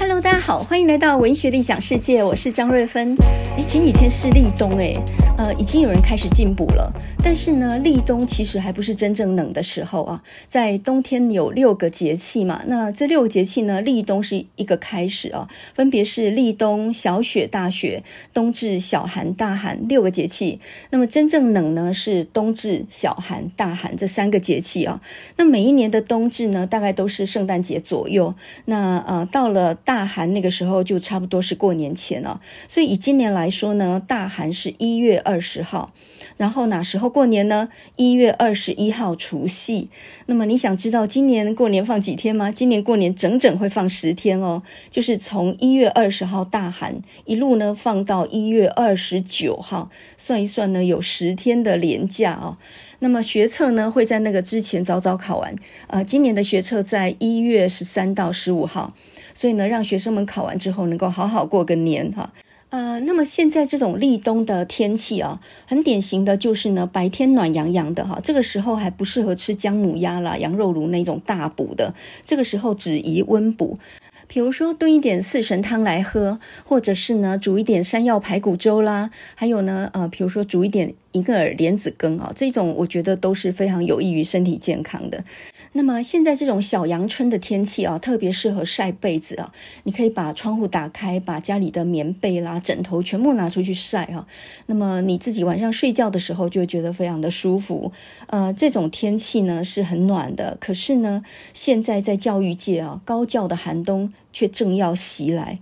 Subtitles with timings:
[0.00, 3.14] Hello，大家好，欢迎来到文学理想世界，我是张瑞芬。
[3.58, 4.94] 诶，前几天是立冬，诶，
[5.36, 6.90] 呃，已经有人开始进补了。
[7.22, 10.22] 但是呢，立冬其实还不是真正冷的时候啊。
[10.48, 20.60] 在冬天有六个节气嘛，那这六个节气呢，立冬是一个开始啊，分别是立冬、小雪、大雪、冬至、小寒、大寒六个节气。
[20.88, 25.02] 那么真正冷呢，是冬至、小寒、大寒这三个节气啊。
[25.36, 28.34] 那每一年的冬至呢，大概都是圣诞节左右。
[28.64, 32.40] 那呃，到了大寒那个时候，就差不多是过年前了。
[32.68, 35.92] 所以以今年来说呢，大寒是一月二十号。
[36.36, 37.70] 然后哪时候过年呢？
[37.96, 39.88] 一月二十一号除夕。
[40.26, 42.52] 那么你想知道今年过年放几天吗？
[42.52, 52.56] 今年过年整整会放十天哦，就是从一月二十号大寒一路呢放到一月二十九号，算一算呢有十天的连假哦。
[53.00, 55.56] 那么学测呢会在那个之前早早考完，
[55.88, 58.94] 呃，今年的学测在一月十三到十五号，
[59.34, 62.32] 所以呢让学生们考完之后能够好好过个年哈。
[62.70, 73.76] 呃，那么现在这种立冬的天气啊，很典型的就是呢，白天暖洋洋的哈，这个时候还不适合吃姜母鸭啦、羊肉炉那种大补的，这个时候只宜温补，
[74.28, 80.94] 比如说炖一点四神汤来喝，或者是呢煮一点山药排骨粥啦，还有呢，呃，比如说煮一点。
[81.12, 85.24] 银耳莲子羹啊，这种我觉得都是非常有益于身体健康的。
[85.72, 89.52] 那么现在这种小阳春的天气啊，特别适合晒被子啊。
[89.84, 94.26] 你可以把窗户打开，把家里的棉被啦、枕头全部拿出去晒啊。
[94.66, 97.92] 那么你自己晚上睡觉的时候就会觉得非常的舒服。
[98.26, 101.22] 呃，这种天气呢是很暖的，可是呢，
[101.54, 105.60] 现在在教育界啊，高教的寒冬却正要袭来。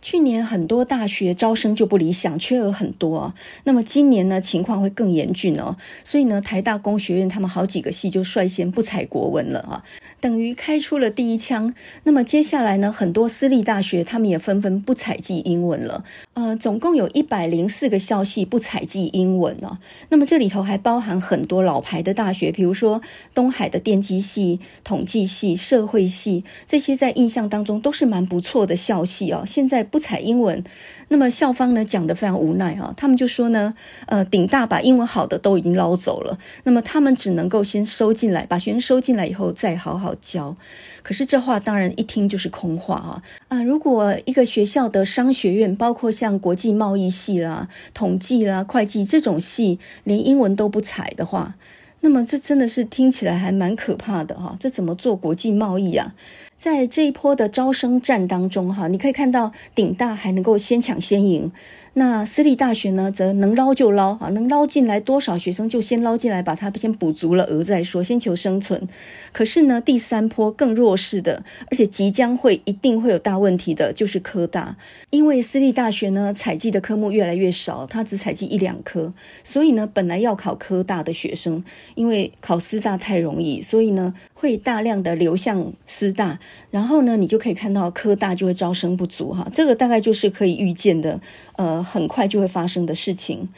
[0.00, 3.34] 去年很多大学招生就不理想，缺额很多。
[3.64, 5.76] 那么今年呢，情况会更严峻哦。
[6.04, 9.82] 所以呢，台大工学院他们好几个系就率先不采国文了啊，
[10.20, 11.74] 等于开出了第一枪。
[12.04, 16.04] 那么接下来呢，很多私立大学他们也纷纷不采计英文了。
[16.34, 19.78] 呃，总共有一百零四个校系不采计英文啊。
[20.08, 23.00] 那么这里头还包含很多老牌的大学，比如说
[23.34, 29.44] 东海的电机系、统计系、社会系，这些在印象当中都是蛮不错的校系啊。
[29.46, 30.62] 现在不采英文，
[31.08, 33.74] 那么校方呢讲得非常无奈啊，他们就说呢，
[34.06, 40.56] 呃，顶大把英文好的都已经捞走了，那么他们只能够先收进来，把学生收进来以后再好好好教。
[41.02, 43.62] 可是这话当然一听就是空话啊啊！
[43.62, 51.56] 如果一个学校的商学院，包括像国际贸易系啦、统计啦、会计这种系，连英文都不采的话，
[52.00, 54.56] 那么这真的是听起来还蛮可怕的哈！
[54.58, 56.14] 这怎么做国际贸易啊？
[56.56, 61.52] 在这一波的招生战当中，哈，你可以看到顶大还能够先抢先赢。
[61.98, 68.88] 那私立大学呢，则能捞就捞啊，能捞进来多少学生就先捞进来，把它先补足了额再说，先求生存。
[69.32, 74.76] 可是呢，第三波更弱势的，而且即将会一定会有大问题的，就是科大，
[75.10, 81.64] 因为私立大学呢采计的科目越来越少，它只采计一两科，所以呢，本来要考科大的学生，
[81.96, 86.38] 因为考私大太容易，所以呢，会大量的流向私大，
[86.70, 91.20] 然后呢，你就可以看到科大就会招生不足哈，这个大概就是可以预见的，
[91.56, 91.84] 呃。
[91.88, 93.48] 很快就会发生的事情。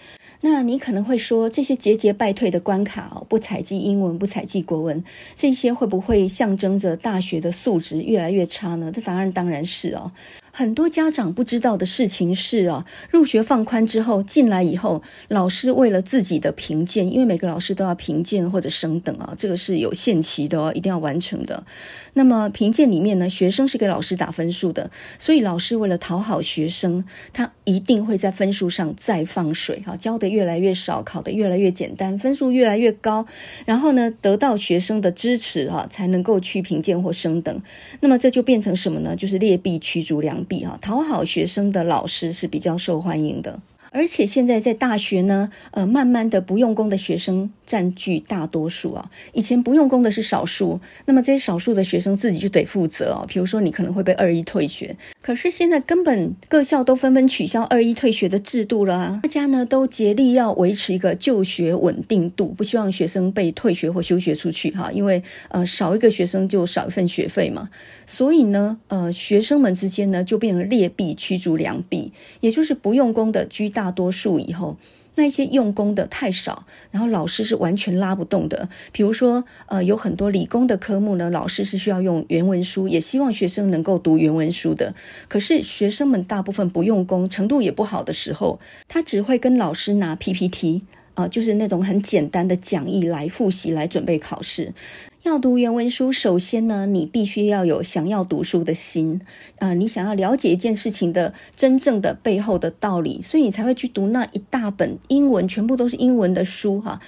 [0.43, 5.05] 那你可能会说，这些节节败退的关卡哦，不采集英文，不采集国文，
[5.35, 8.91] 这些会不会象征着大学的素质越来越差呢？
[8.91, 10.11] 这答案当然是哦。
[10.61, 21.65] 很多家长不知道的事情是啊，入学放宽之后进来以后，老师为了自己的评鉴，因为每个老师都要评鉴或者升等啊，这个是有限期的哦，一定要完成的。
[22.13, 33.27] 那么评鉴里面呢，学生是给老师打分数的，所以老师为了讨好学生，他一定会在分数上再放水啊，教得越来越少，考得越来越简单，分数越来越高，
[33.65, 37.63] 然后呢，得到学生的支持啊，才能够去评鉴或升等。
[38.01, 39.17] 那么这就变成什么呢？
[39.17, 43.61] 就是劣币驱逐良比啊，讨好学生的老师是比较受欢迎的。
[43.93, 49.11] 而且现在在大学呢，呃，慢慢的不用功的学生占据大多数啊。
[49.33, 53.27] 以前不用功的是少数，那么这些少数的学生自己就得负责哦。
[53.29, 59.21] 比如说你可能会被二一退学，可是现在根本各校都纷纷取消二一退学的制度了啊。
[59.23, 64.91] 大家呢都竭力要维持一个就学稳定度，不希望学生被退学或休学出去哈。
[64.91, 67.69] 因为呃少一个学生就少一份学费嘛，
[68.07, 73.91] 所以呢呃学生们之间呢就变成劣币驱逐良币，也就是不用功的居大。
[73.91, 74.77] 多数以后，
[75.17, 78.69] 那些用功的太少，然后老师是完全拉不动的。
[78.93, 84.95] 比如说，呃，有很多理工的科目呢，老师是需要用原文书，也希望学生能够读原文书的。
[85.29, 88.59] 可是学生们大部分不用功，程度也不好的时候，
[88.89, 90.83] 他只会跟老师拿 PPT。
[91.15, 94.73] 啊，就是那种很简单的讲义来复习，来准备考试。
[95.23, 99.21] 要读原文书，首先呢，你必须要有想要读书的心，
[99.59, 107.01] 啊、你想要了解一件事情的真正的背后的道理，所以你才会去读那一大本英文，全部都是英文的书哈。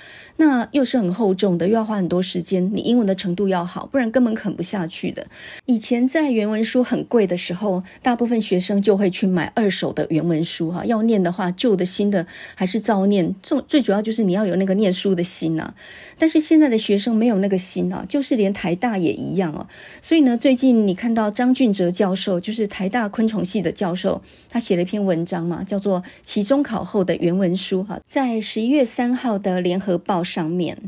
[0.44, 5.24] 那又是很厚重的，又要花很多时间，你英文的程度要好，不然根本啃不下去的。
[5.66, 10.84] 以前在原文书很贵的时候，大部分学生就会去买二手的原文书哈。
[10.84, 13.32] 要念的话，旧的、新的还是照念。
[13.40, 15.74] 最最主要就是你要有那个念书的心呐。
[16.18, 19.68] 但是现在的学生没有那个心啊，就是连台大也一样哦。
[20.00, 30.78] 所以呢，最近你看到张俊哲教授，就是台大昆虫系的教授，他写了一篇文章嘛，叫做《期中考后的原文书》哈，在十一月三号的联合报上面，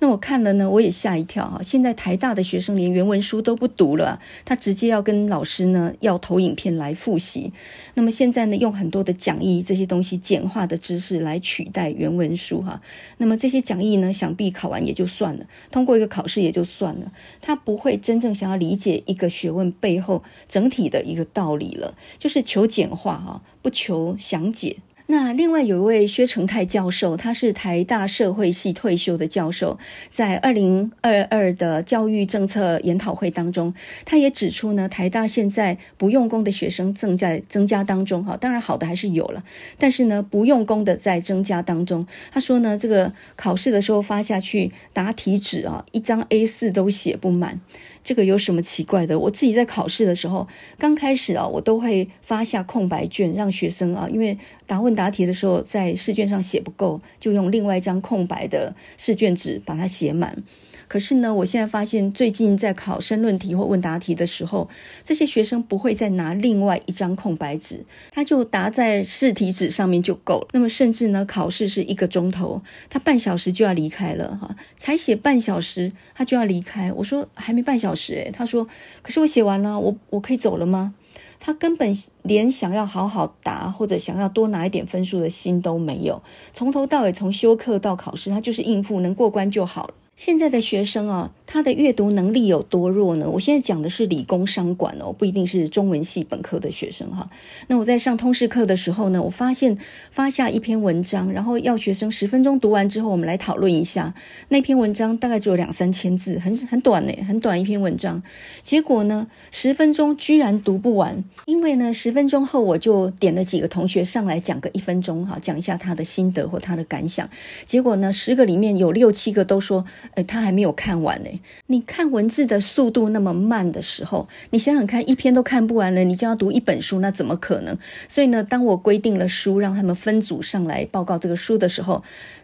[0.00, 1.60] 那我看了呢，我也吓一跳哈。
[1.62, 7.52] 现在台大的学生连原文书都不读了，他直接要跟老师呢要投影片来复习。
[7.94, 12.80] 那么现在呢，用很多的讲义这些东西简化的知识来取代原文书哈。
[13.18, 24.76] 那么这些讲义呢，想必考完也就算了，通过一个考试也就算了，他不会真正想要理解一个学问背后整体的一个道理了，就是求简化哈，不求详解。
[25.06, 29.78] 那另外有一位薛成泰教授，他是台大社会系退休的教授，
[30.10, 39.44] 在二零二二的教育政策研讨会当中，他也指出呢，台大现在不用功的学生正在增加当中，哈，当然好的还是有了，
[39.76, 42.06] 但是呢，不用功的在增加当中。
[42.30, 47.60] 他说呢，这个考试的时候发下去答题纸啊，一张 A4 都写不满。
[48.04, 49.18] 这个有什么奇怪的？
[49.18, 50.46] 我自己在考试的时候，
[50.78, 60.42] 刚开始啊，我都会发下空白卷，让学生啊，因为答问答题的时候在试卷上写不够，就用另外一张空白的试卷纸把它写满。
[60.92, 64.68] 可是呢，我现在发现，最近在考申论题或问答题的时候，
[65.02, 70.48] 这些学生不会再拿另外一张空白纸，他就答在试题纸上面就够了。
[70.52, 72.60] 那么，甚至呢，考试是一个钟头，
[72.90, 76.92] 他半小时就要离开了哈，才写半小时他就要离开。
[76.92, 78.68] 我说还没半小时诶，他说，
[79.00, 80.92] 可是我写完了，我我可以走了吗？
[81.40, 81.90] 他根本
[82.20, 86.22] 连想要好好答或者想要多拿一点分数的心都没有，
[86.52, 89.94] 从头到尾，从修课到考试，他就是应付，能过关就好了。
[90.14, 93.28] 现在的学生啊，他的阅读能力有多弱呢？
[93.30, 97.28] 我现在讲的是理工商管哦，不一定是中文系本科的学生哈。
[97.66, 99.76] 那我在上通识课的时候呢，我发现
[100.10, 104.14] 发下一篇文章，然后要学生十分钟读完之后，我们来讨论一下。
[104.50, 108.22] 那篇文章大概只有两三千字，很很短呢，很短一篇文章。
[108.60, 117.28] 结果呢，十分钟居然读不完，因为呢，十分钟后我就点了几个同学上来讲个一分钟哈，讲一下他的心得或他的感想。
[117.64, 119.84] 结果呢，十个里面有六七个都说。
[120.14, 121.28] 诶，他还没有看完呢。
[121.66, 127.76] 你看文字的速度那么慢的时候，你想想看，一篇都看不完了，你就要读一本书，那怎么可能？
[128.08, 132.02] 所以呢，当我规定了书，让他们分组上来报告这个书的时候，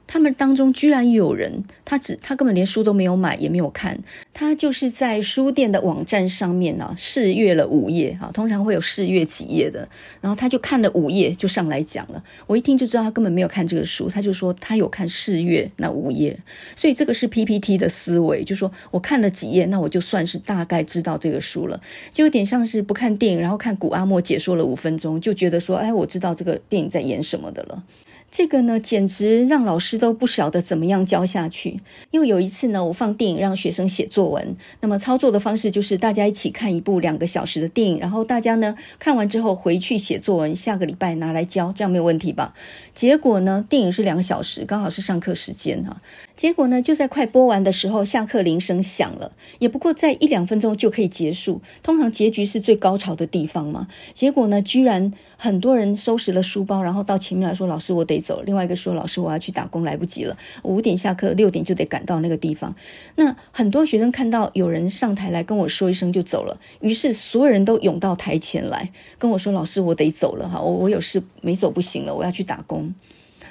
[0.09, 4.01] 他们当中居然有人，他只他根本连书都没有买，也没有看，
[4.33, 9.87] 他就是在书店的网站上面呢、啊，试阅了五页啊，通常会有试阅几页的，
[10.23, 12.25] 然后他就看了五页就上来讲了。
[12.47, 16.37] 我一听就知道他根本没有看这个书，他就说他有看试阅那五页，
[16.75, 21.79] 所以这个是 PPT 的思维，就说我看了几页，那我就算是大概知道这个书了，
[22.11, 27.85] 就有点像是不看电影，然后看古阿莫解说了五分钟，就觉得说，哎，我知道这个电影在演什么的了。
[28.31, 31.81] 这个呢，简直让老师都不晓得怎么样教下去。
[32.11, 42.55] 因为有一次呢，我放电影让学生写作文，那么操作的方式就是大家一起看一部两个小时的电影，然后大家呢看完之后回去写作文，下个礼拜拿来教，这样没有问题吧？
[42.95, 45.97] 结果呢，电影是两个小时，刚好是上课时间哈。
[46.39, 51.61] 结果呢，就在快播完的时候，下课铃声响了，也不过在一两分钟就可以结束。
[51.83, 53.89] 通常结局是最高潮的地方嘛。
[54.13, 60.39] 结果呢，居然很多人收拾了书包，然后到前面来说：“老师，我得走。”另外一个说：“老师，我要去打工，来不及了。
[60.63, 62.73] 五点下课，六点就得赶到那个地方。”
[63.17, 72.95] 那很多学生看到有人上台来跟我说一声就走了，于是所有人都涌到台前来跟我说：“老师，我得走了哈，我我有事没走不行了，我要去打工。”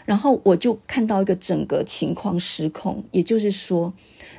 [0.07, 3.93] 然后我就看到一个整个情况失控，也就是说，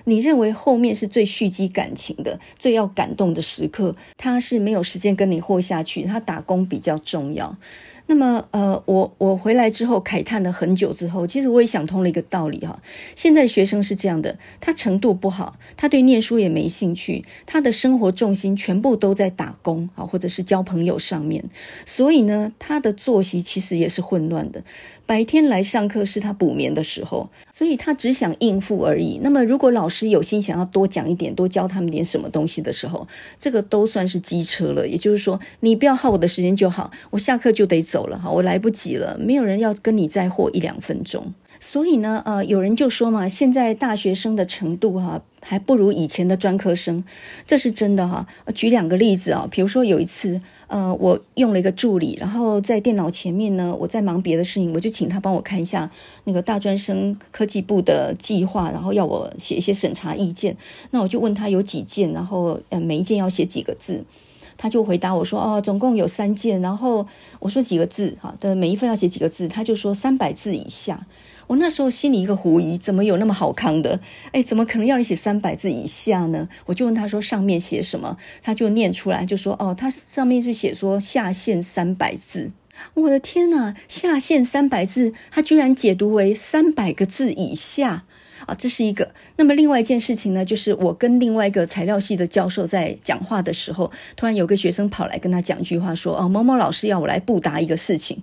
[0.05, 7.59] 你认为后面是最蓄积感情的、最要感动的时刻，他是没有时间跟你活下去，他打工比较重要。
[8.11, 12.81] 那么，呃，我我回来之后慨叹了很久之后，其实我也想通了一个道理哈。
[13.15, 21.45] 现在的学生是这样的，他程度不好，他对念书也没兴趣，他的生活重心全部都在打工啊，或者是交朋友上面，
[21.85, 24.65] 所以呢，他的作息其实也是混乱的。
[25.09, 29.21] 白天来上课是他补眠的时候，所以他只想应付而已。
[29.23, 34.87] 那么，如果老师有心想要多讲一点，多教他们点什么东西的时候，这个都算是机车了。
[34.87, 38.07] 也就是说，你不要耗我的时间就好，我下课就得走。
[38.07, 41.33] 了哈，我来不及了，没有人要跟你再活一两分钟。
[41.59, 47.03] 所以呢，呃，有人就说嘛，现在大学生的程度哈，还不如以前的专科生，
[47.47, 48.27] 这是真的哈。
[48.55, 55.91] 举两个例子啊，比如说有一次，呃，我用了一个助理，然后在电脑前面呢，我在忙别的事情，我就请他帮我看一下
[56.25, 60.57] 那个大专生科技部的计划，然后要我写一些审查意见。
[60.91, 64.05] 那我就问他有几件，然后呃，每一件要写几个字。
[64.61, 67.07] 他就回答我说：“哦，总共有三件。”然后
[67.39, 68.19] 我说几个字？
[68.21, 69.47] 哈，的每一份要写几个字？
[69.47, 71.07] 他就说三百字以下。
[71.49, 73.99] 我那时候心里一个狐疑，怎么有那么好康的？
[74.33, 76.49] 哎，怎么可能要你写三百字以下呢？
[76.67, 82.53] 我就问他说：“上面写什么？”他就念出来，就说：“哦，他上面是写说下限三百字。”
[82.95, 88.05] 我的天哪，下限三百字，他居然解读为三百个字以下。
[88.47, 89.13] 啊，这是一个。
[89.37, 98.23] 那么另外一件事情呢，就是我跟另外一个材料系的教授在讲话的时候，突然有个学生跑来跟他讲一句话，说：“哦，某某老师要我来布达一个事情。”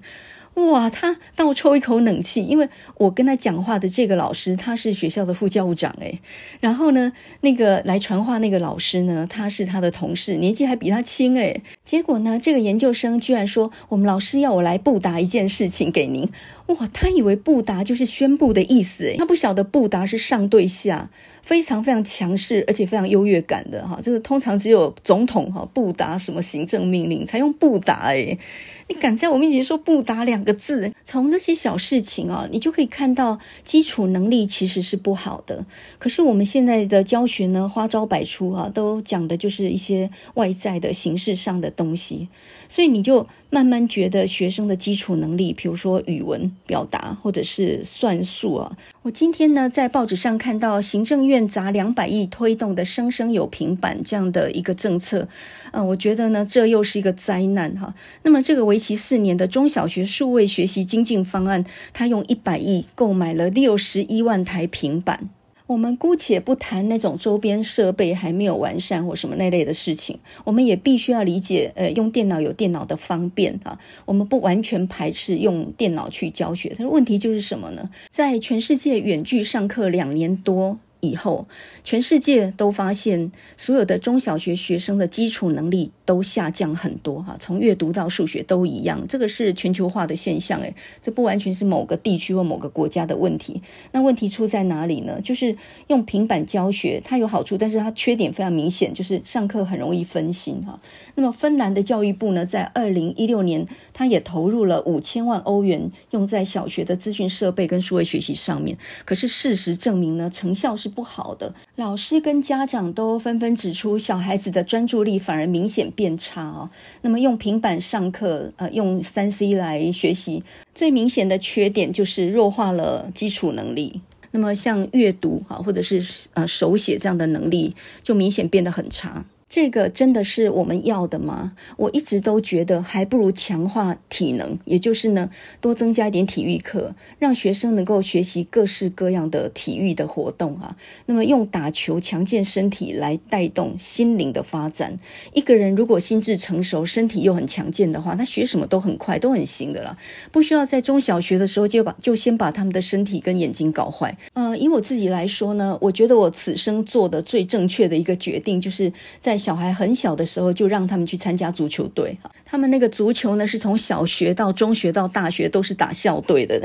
[0.55, 6.19] 哇，他倒抽一口冷气，因为我跟他讲话的这个老师，他是学校的副教务长诶。
[6.59, 11.61] 然后呢，那个来传话那个老师呢，他是他的同事，年纪还比他轻诶。
[11.83, 16.29] 结果呢，这个研究生居然说，我们老师要我来布达一件事情给您。
[16.67, 21.09] 哇，他以为布达就是宣布的意思诶，他不晓得布达是上对下。
[21.43, 28.39] 非常非常强势，而且非常优越感的哈，这个通常只有总统哈布达什么行政命令才用布达诶，
[28.87, 30.93] 你敢在我面前说不打两个字？
[31.03, 35.65] 从这些小事情啊，你就可以看到基础能力其实是不好的。
[35.97, 42.27] 可是我们现在的教学呢，花招百出啊，都讲的就是一些外在的形式上的东西，
[42.67, 43.27] 所以你就。
[43.51, 48.77] 慢慢觉得学生的基础能力，比如说语文表达或者是算术啊。
[49.03, 55.29] 我今天呢在报纸上看到行政院砸两百亿推动的“生生有平板”这样的一个政策，
[55.71, 57.95] 呃，我觉得呢这又是一个灾难哈。
[58.23, 65.29] 那么这个为期四年的中小学数位学习精进方案，它用一百亿购买了六十一万台平板。
[65.67, 77.89] 我们姑且不谈那种周边设备还没有完善或什么那类的事情，我们也必须要理解，呃，用电脑有电脑的方便啊，我们不完全排斥用电脑去教学，但是问题就是什么呢？
[78.09, 80.79] 在全世界远距上课两年多。
[81.01, 81.47] 以后，
[81.83, 93.61] 全世界都发现，所有的中小学学生的基础能力都下降很多哈，从阅读到数学都一样，这个是全球化的现象诶，这不完全是某个地区或某个国家的问题。
[93.91, 95.19] 那问题出在哪里呢？
[95.21, 95.57] 就是
[95.87, 100.79] 用平板教学，它有好处，但是它缺点非常明显，就是上课很容易分心哈。
[101.15, 108.77] 那么芬兰的教育部呢，在二零一六年，它也投入了五千万欧元用在小学的资讯设备跟数位学习上面。
[109.03, 111.53] 可是事实证明呢，成效是不好的。
[111.75, 116.69] 老师跟家长都纷纷指出，小孩子的专注力反而明显变差哦。
[117.01, 124.01] 那么用平板上课，呃，用三 C 来学习，最明显的缺点就是弱化了基础能力。
[124.31, 127.73] 那么像阅读啊，或者是呃手写这样的能力，
[128.03, 129.25] 就明显变得很差。
[129.47, 131.53] 这个真的是我们要的吗？
[131.77, 135.29] 我一直都觉得还不如强化体能，也就是呢，
[135.61, 140.75] 多增加一点体育课，让学生能够学习各式各样的体育的活动啊。
[141.05, 144.97] 那么用打球强健身体来带动心灵的发展。
[145.33, 149.97] 一个人如果心智成熟，身体又很强健的话，他学什么都很快，都很行的了。
[150.31, 154.17] 不需要在中小学的时候就把就先把他们的身体跟眼睛搞坏。
[154.33, 162.17] 呃，以我自己来说呢，我觉得我此生做的最正确的一个决定，就是在小孩很小的时候，就让他们去参加足球队。
[162.43, 166.61] 他们那个足球呢，是从小学到中学到大学都是打校队的。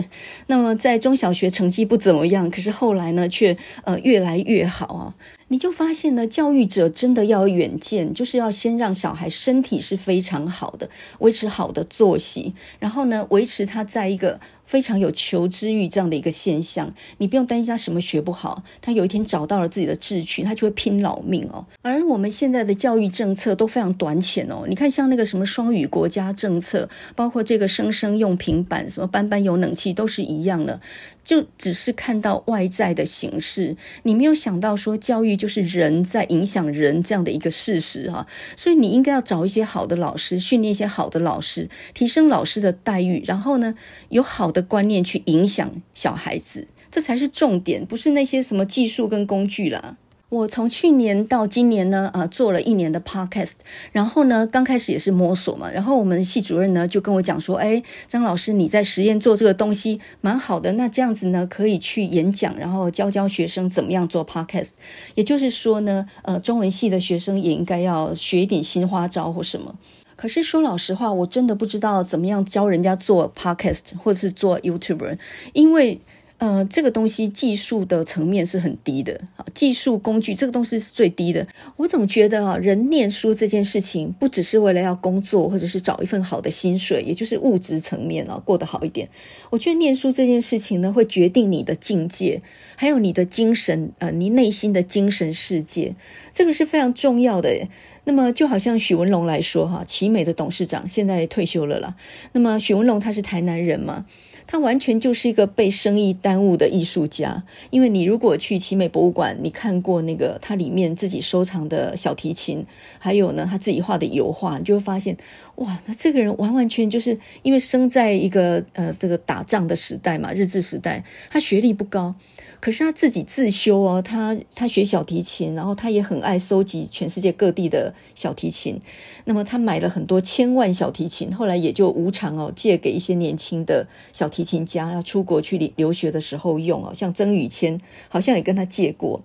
[0.46, 5.14] 那么在中小学成绩不怎么样，可是后来呢，却呃越来越好啊。
[5.48, 14.38] 你就发现呢，教育者真的要有远见，就是要先让小孩身体是非常好的，维持好的作息，然后呢，维持他在一个。
[14.70, 21.66] 非常有求知欲这样的一个现象，你不用担心他什么学不好，他有一天找到了自己的志趣，他就会拼老命哦。
[21.82, 30.80] 而我们现在的教育政策都非常短浅哦，你看像那个什么双语国家政策，包括这个生生用平板，什么班班有冷气，都是一样的。
[31.22, 43.74] 就只是看到外在的形式，你没有想到说教育就是人在影响人这样的一个事实哈，所以你应该要找一些好的老师，训练一些好的老师，提升老师的待遇，然后呢，
[44.08, 49.96] 有好的观念去影响小孩子，这才是重点，不是那些什么技术跟工具啦。
[50.28, 53.54] 我从去年到今年呢，啊，做了一年的 podcast，
[53.90, 64.74] 然后呢，刚开始也是摸索嘛，然后我们系主任呢就跟我讲说，哎，张老师你在实验做这个东西蛮好的，那这样子呢可以去演讲，然后教教学生怎么样做 podcast，
[65.16, 69.74] 也就是说呢，呃，中文系的学生也应该要学一点新花招或什么。
[70.20, 75.16] 可是说老实话，我真的不知道怎么样教人家做 podcast 或者是做 YouTuber，
[75.54, 76.02] 因为。
[76.40, 81.46] 呃，这个东西技术的层面是很低的啊，技术工具这个东西是最低的。
[81.76, 89.06] 我总觉得啊，人念书这件事情不只是为了要工作，或者是找一份好的薪水，也就是物质层面啊过得好一点。
[89.50, 92.40] 我觉得念书这件事情呢，会决定你的境界，
[92.74, 95.94] 还有你的精神，呃，你内心的精神世界，
[96.32, 97.68] 这个是非常重要的。
[98.04, 101.94] 那么就好像许文龙来说哈，奇美的董事长现在退休了啦。
[102.32, 104.06] 那么许文龙他是台南人嘛。
[104.46, 112.66] 他完全就是一个被生意耽误的艺术家，因为你如果去奇美博物馆，你看过那个他里面自己收藏的小提琴，
[112.98, 115.16] 还有呢他自己画的油画，你就会发现，
[115.54, 122.16] 哇，他这个人完完全就是因为生在一个呃这个打仗的时代嘛，日治时代，他学历不高。
[122.60, 128.78] 可是他自己自修哦，他他学小提琴，然后他也很爱收集全世界各地的小提琴。
[129.24, 136.92] 那么他买了很多千万小提琴，后来也就无偿哦借给一些年轻的小提琴家，要出国去留学的时候用哦。
[136.94, 139.22] 像曾宇谦好像也跟他借过。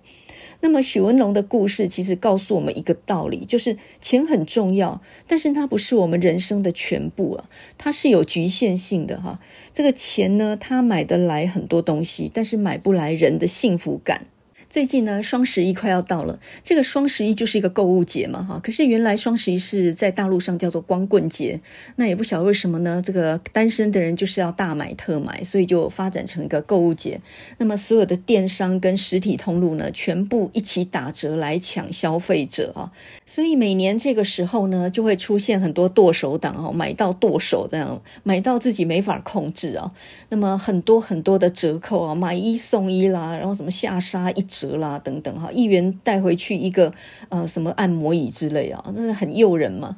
[0.60, 9.40] 那么许文龙的故事其实告诉我们一个道理，就是钱很重要，但是它不是我们人生的全部啊，它是有局限性的哈。
[9.72, 14.26] 这个钱呢，它买得来很多东西，但是买不来人的幸福感。
[14.68, 16.38] 最近呢，双十一快要到了。
[16.62, 18.60] 这个双十一就是一个购物节嘛，哈。
[18.62, 21.60] 可是原来双十一是在大陆上叫做光棍节，
[21.96, 23.00] 那也不晓得为什么呢？
[23.02, 27.20] 这个单身的人就是要大买特买，所以就发展成一个购物节。
[27.58, 32.92] 那么所有的电商跟实体通路呢，全部一起打折来抢消费者啊。
[33.24, 39.92] 所以每年这个时候呢，就会出现很多剁手党哦，买到剁手这样，买到自己没法控制啊。
[40.28, 46.92] 那么很多很多的折扣啊，买一送一啦，然后什么下杀一蛇啦等等哈，议员带回去一个
[47.28, 49.96] 呃什么按摩椅之类啊，真的很诱人嘛。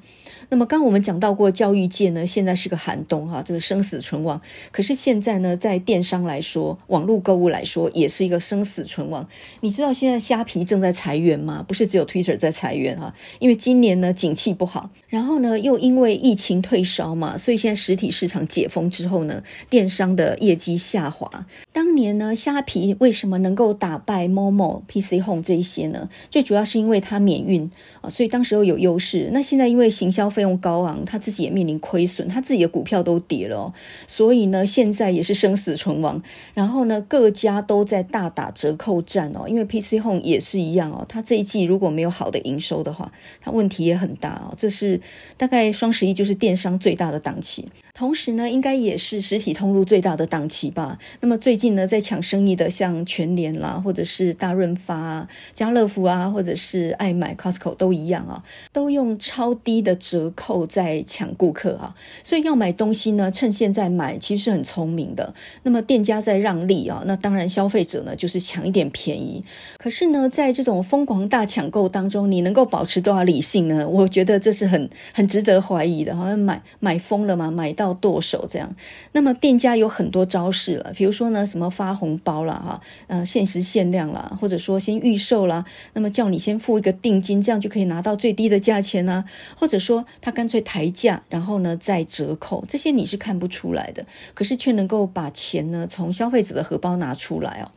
[0.51, 4.41] 那么刚我们讲到过，教育界呢现在是个寒冬哈，这个生死存亡。
[4.73, 9.29] 可是现在呢，在电商来说，网络购物来说，也是一个生死存亡。
[9.61, 11.63] 你知道现在虾皮正在裁员吗？
[11.69, 21.47] 不是只有 Twitter 在裁员哈，因为今年呢景气不好，然后呢又因为疫情退烧嘛，所以现在实体市场解封之后呢，电商的业绩下滑。
[21.73, 26.09] 当年呢，虾皮为什么能够打败 Momo、PC Home 这一些呢？
[26.31, 29.31] 最主要是因为它免运啊，所以当时候有优势。
[29.33, 33.73] 那现在因为行销费用高昂，他自己也面临亏损，他自己的股票都跌了，
[34.07, 36.23] 所以呢，现在也是生死存亡。
[36.55, 44.55] 然后呢，各家都在大打折扣战哦，因为 PC Home 也是一样哦，他这一季如果没有好的营收的话，他问题也很大哦。
[44.57, 45.01] 这是
[45.37, 50.99] 大概双十一就是电商最大的档期，同时呢，应该也是实体通路最大的档期吧。
[51.21, 60.33] 那么最近呢，在抢生意的像全联啦，或者是大润发、家乐福啊，或者是爱买 Costco 都一样啊，都用超低的折。
[60.37, 65.35] 扣在抢顾客啊，所以要买东西呢，趁现在买其实是很聪明的。
[65.63, 69.43] 那么店家在让利啊，那当然消费者呢就是抢一点便宜。
[69.79, 73.89] 可是呢，在这种疯狂大抢购当中，你能够保持多少理性呢？
[73.89, 76.15] 我觉得这是很很值得怀疑的。
[76.15, 78.75] 好像买买疯了嘛，买到剁手这样。
[79.13, 89.25] 那么店家有很多招式了，比如说呢，什么发红包啦，哈，呃，限时限量啦，或者说先预售啦，那么叫你先付一个定金，这样就可以拿到最低的价钱呢，
[89.57, 90.05] 或者说。
[90.21, 97.71] 他干脆抬价，然后呢再折扣，这些你是看不出来的，可是却能够把钱呢从消费者的荷包拿出来哦。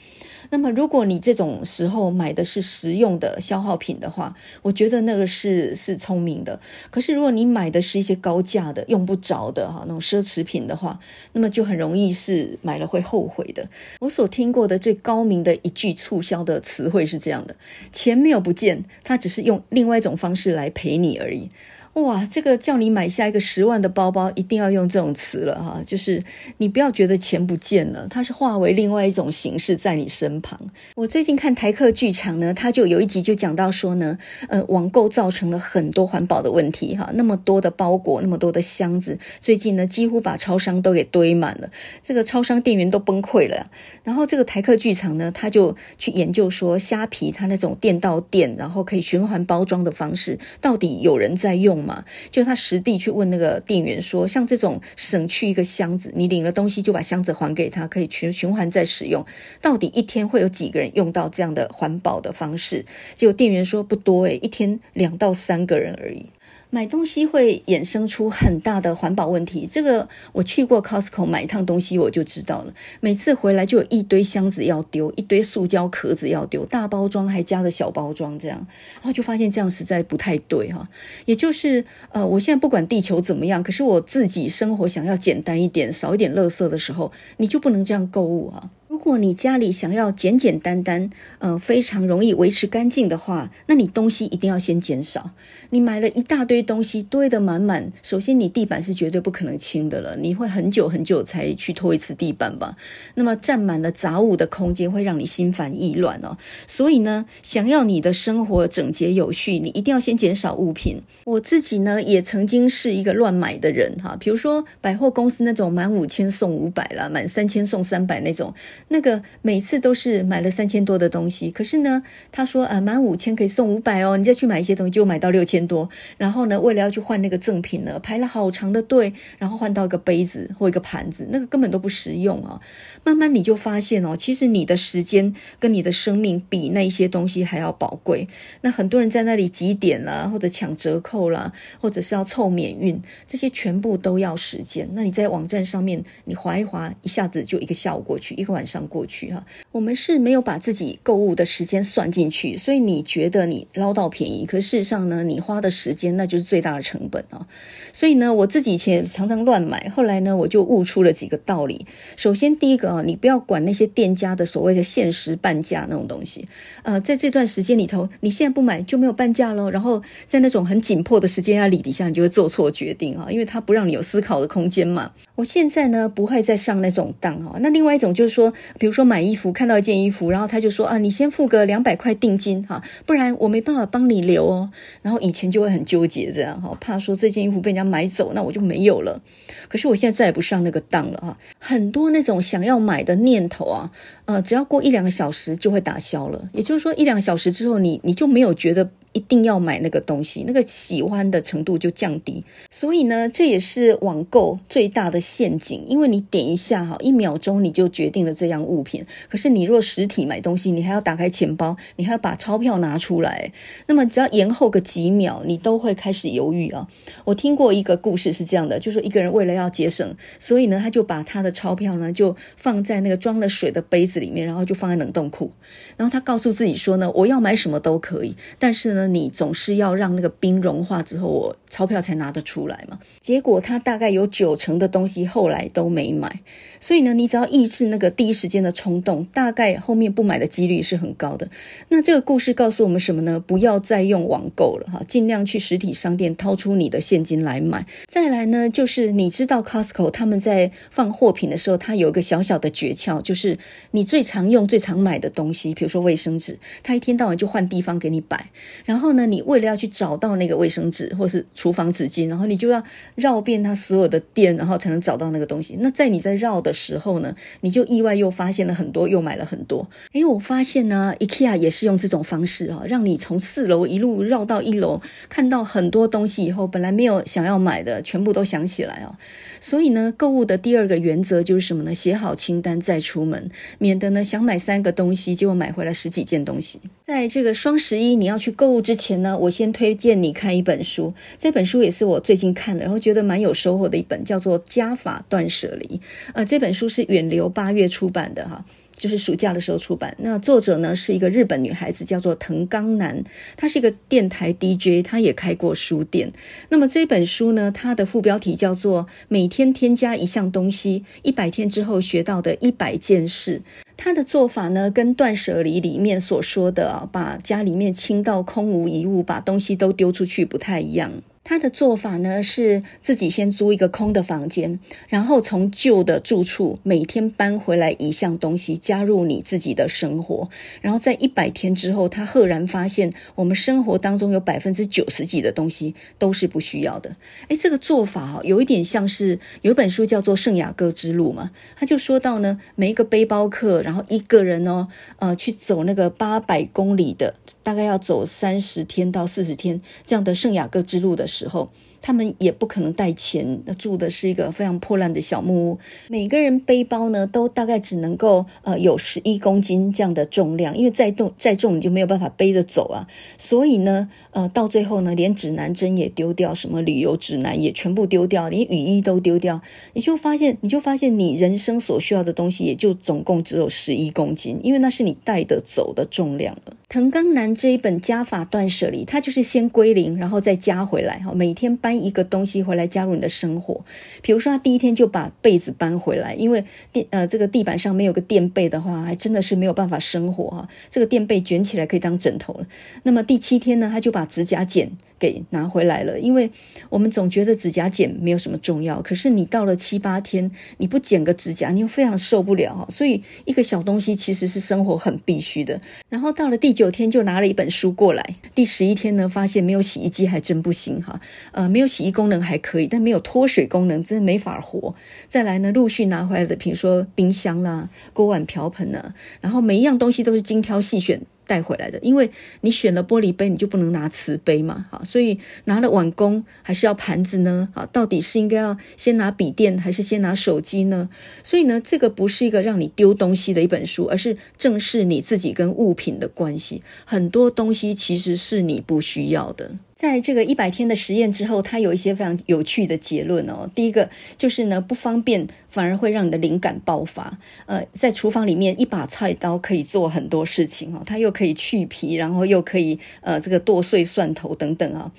[0.49, 6.59] 那么如果你这种时候买的是实用的消耗品的话，我觉得那个是是聪明的。
[6.89, 10.99] 可是如果你买的是一些高价的、用不着的哈那种奢侈品的话，
[11.33, 13.69] 那么就很容易是买了会后悔的。
[13.99, 17.55] 我所听过的最高明的一句促销的词汇是这样的：
[17.91, 21.49] 钱没有不见，他只是用另外一种方式来赔你而已。
[21.95, 26.23] 哇，这个叫你买下一个十万的包包，一定要用这种词了哈，就是
[26.57, 30.57] 你不要觉得钱不见了，它是化为另外一种形式在你身旁。
[30.95, 41.69] 我最近看台客剧场呢，他就有一集就讲到说呢，呃，网购造成了很多环保的问题哈，那么多的包裹，那么多的箱子，最近呢几乎把超商都给堆满了，
[42.01, 43.69] 这个超商店员都崩溃了。
[44.05, 52.05] 然后这个台客剧场呢，他就去研究说，虾皮它那种店到店，然后可以循环包装的方式，到底有人在用嘛？
[52.29, 59.25] 就他实地去问那个店员说，像这种省去一个箱子，你领了东西就把箱子还给他，可以循循环再使用，
[59.61, 62.85] 到底一天会有几个人用到这样的环保的方式？
[63.15, 66.27] 结果店员说不多诶，一天两到三个人而已。
[66.73, 69.67] 买东西会衍生出很大的环保问题。
[69.69, 72.73] 这个我去过 Costco 买一趟东西，我就知道了。
[73.01, 80.87] 每次回来就有一堆箱子要丢，一堆塑胶壳子要丢，大包装还加了小包装，这样，然后就发现这样实在不太对哈。
[81.25, 88.69] 也就是呃，我现在不管地球怎么样，可是我自己生活想要简单一点，少一点垃圾的时候，你就不能这样购物啊。
[88.91, 95.31] 如果你家里想要简简单单，呃，非常容易维持干净的话，那你东西一定要先减少。
[95.69, 102.75] 你买了一大堆东西堆得满满，首先你地板是绝对不可能清的了，你会很久很久才去拖一次地板吧？
[103.15, 106.37] 那么占满了杂物的空间会让你心烦意乱哦。
[106.67, 111.01] 所以呢，想要你的生活整洁有序，你一定要先减少物品。
[111.23, 118.53] 我自己呢，也曾经是一个乱买的人哈，比如说百货公司那种满五千送五百啦，满三千送三百那种。
[118.91, 125.89] 那个每次都是买了三千多的东西，可是呢，他说啊，满五千可以送五百哦，你再去买一些东西就买到六千多。
[126.17, 132.59] 然后呢，为了要去换那个赠品呢，排了好长的队，然后换到一个杯子或一个盘子，那个根本都不实用啊。
[133.05, 138.27] 慢慢你就发现哦，其实你的时间跟你的生命比那一些东西还要宝贵。
[138.59, 144.89] 那很多人在那里集点啦，或者抢折扣啦，或者是要凑免运，这些全部都要时间。
[144.91, 148.80] 那你在网站上面你划一划，一下子就一个下午过去，一个晚上。
[148.87, 157.47] 过去哈，我们是没有把自己购物的时间算进去，所以你觉得你捞到便宜，可事实上呢，你花的时间那就是最大的成本啊。
[157.93, 161.85] 所以呢，我自己以前常常乱买，后来呢，我就悟出了几个道理。
[162.15, 166.47] 首先，第一个啊，你不要管那些店家的所谓的限时半价那种东西，
[166.83, 169.69] 呃，在这段时间里头，你现在不买就没有半价喽。
[169.69, 175.11] 然后在那种很紧迫的时间压力底下，你就会做错决定啊，因为它不让你有思考的空间嘛。
[175.35, 177.57] 我现在呢，不会再上那种当哈。
[177.61, 178.53] 那另外一种就是说。
[178.79, 184.71] 比如说买衣服，看到一件衣服，然后他就说啊，你先付个两百块定金哈，不然我没办法帮你留哦。
[185.01, 189.21] 然后以前就会很纠结这样哈，怕说这件衣服被人家买走，那我就没有了。
[189.67, 193.91] 可是我现在再也不上那个当了哈，很多那种想要买的念头啊，
[194.25, 196.49] 呃，只要过一两个小时就会打消了。
[196.53, 198.89] 也就是说，一两个小时之后，你你就没有觉得。
[199.13, 202.43] 一定要买那个东西，那个喜欢的程度就降低。
[202.69, 209.05] 所以呢，这也是网购最大的陷阱，因为你点一下哈，一秒钟你就决定了这样物品。
[209.27, 213.51] 可是你若实体买东西，你还要打开钱包，你还要把钞票拿出来。
[213.87, 216.87] 那么只要延后个几秒，你都会开始犹豫啊。
[217.25, 225.51] 我听过一个故事是这样的，就说一个人为了要节省，所以呢，他就把他的钞票呢就放在那个装了水的杯子里面，然后就放在冷冻库。
[225.97, 229.00] 然后他告诉自己说呢，我要买什么都可以，但是呢。
[229.07, 232.99] 你总是要让那个冰融化之后，我钞票才拿得出来嘛。
[233.19, 236.39] 结果他大概有九成的东西后来都没买。
[236.79, 241.49] 所以呢，你只要抑制那个第一时间的冲动，大概后面不买的几率是很高的。
[241.89, 243.39] 那这个故事告诉我们什么呢？
[243.39, 247.85] 不要再用网购了哈，尽量去实体商店掏出你的现金来买。
[248.07, 253.59] 再来呢，就是你知道 Costco 他们在放货品的时候，它有一个小小的诀窍，就是
[253.91, 258.49] 你最常用、最常买的东西，比如说卫生纸，它一天到晚就换地方给你摆。
[258.91, 262.83] 然后呢，你为了要去找到那个卫生纸或是厨房纸巾，然后你就要
[263.15, 265.77] 绕遍它所有的店，然后才能找到那个东西。
[265.79, 269.89] 那在你在绕的时候呢，你就意外又发现了很多，又买了很多。
[270.11, 274.99] 诶，我发现呢，IKEA 也是用这种方式啊，让你从四楼一路绕到一楼，
[275.29, 279.17] 看到很多东西以后，本来没有想要买的，全部都想起来啊。
[279.61, 281.93] 所以呢，购物的第二个原则就是什么呢？
[281.93, 286.81] 写好清单再出门，免得呢想买三个东西，结果买回来十几件东西。
[287.05, 291.13] 在这个双十一你要去购物之前呢，我先推荐你看一本书。
[291.37, 295.97] 这本书也是我最近看的，然后觉得蛮有收获的一本，叫做《家法断舍离》。
[296.33, 298.65] 呃，这本书是远流八月出版的哈。
[299.01, 300.15] 就是暑假的时候出版。
[300.19, 303.23] 那作者呢是一个日本女孩子，叫做藤冈南，
[303.57, 306.31] 她是一个电台 DJ，她也开过书店。
[306.69, 313.59] 那么这本书呢，它的副标题叫做《每天添加一项东西，一百天之后学到的一百件事》。
[313.97, 321.11] 她的做法呢，跟断舍离里面所说的啊，把家里面清到空无一物，把东西都丢出去不太一样。
[321.43, 330.49] 他的做法呢，是自己先租一个空的房间，然后从旧的住处每天搬回来一项东西，加入你自己的生活。
[330.81, 337.17] 然后在一百天之后，他赫然发现，我们生活当中有百分之九十几的东西都是不需要的。
[337.49, 355.79] 诶，这个做法啊，有一点像是有一本书叫做《圣雅各之路》嘛，他就说到呢，每一个背包客，然后一个人哦，呃，去走那个八百公里的，大概要走三十天到四十天这样的圣雅各之路的时候，他们也不可能带钱，住的是一个非常破烂的小木屋。
[356.07, 363.07] 每个人背包呢，都大概只能够呃有十一公斤这样的重量，因为再重再重你就没有办法背着走啊。
[363.37, 369.61] 所以呢，呃，到最后呢，连指南针也丢掉，什么旅游指南也全部丢掉，连雨衣都丢掉，
[369.93, 376.73] 你就发现，你就发现你人生所需要的东西也就总共只有十一公斤，因为那是你带得走的重量了。
[376.89, 381.33] 藤冈南这一本加法断舍离，它就是先归零，然后再加回来哈。
[381.33, 383.83] 每天搬搬一个东西回来加入你的生活。
[384.21, 390.69] 比如说，他第一天就把被子搬回来，因为垫呃这个地板上没有个垫被的话，还真的是没有办法生活哈。
[390.89, 392.65] 这个垫被卷起来可以当枕头了。
[393.03, 396.49] 那么第七天呢，他就把指甲剪给拿回来了，因为
[396.89, 402.85] 我们总觉得指甲剪没有什么重要，可是你到了七八天，你不剪个指甲，你又非常受不了哈。
[402.89, 405.81] 所以一个小东西其实是生活很必须的。
[406.07, 406.91] 然后到了第九。
[406.91, 411.21] 天就拿了一本书过来，第十一天呢，发现没有洗衣机还真不行哈，
[411.53, 414.95] 呃，没有洗衣功能还可以，但没有脱水功能真的没法活。
[415.27, 421.21] 再来呢，陆续拿回来的，比如说冰箱啦、锅碗瓢盆啊，然后每一样东西都是精挑细选。
[421.47, 427.67] 带回来的，因为你选了玻璃杯，你就不能拿瓷杯嘛，好，所以拿了碗公还是要盘子呢？
[427.73, 431.09] 啊，到底是应该要先拿笔电还是先拿手机呢？
[431.43, 436.81] 所以呢，这个不是一个让你丢东西的一本书，而是正视你自己跟物品的关系。
[437.03, 439.71] 很多东西其实是你不需要的。
[440.01, 443.69] 在这个一百天的实验之后，他有一些非常有趣的结论哦。
[443.75, 447.37] 第一个就是呢，不方便反而会让你的灵感爆发。
[447.67, 455.11] 呃，在厨房里面，一把菜刀可以做很多事情哦，它又可以去皮，然后又可以呃这个剁碎蒜头等等啊。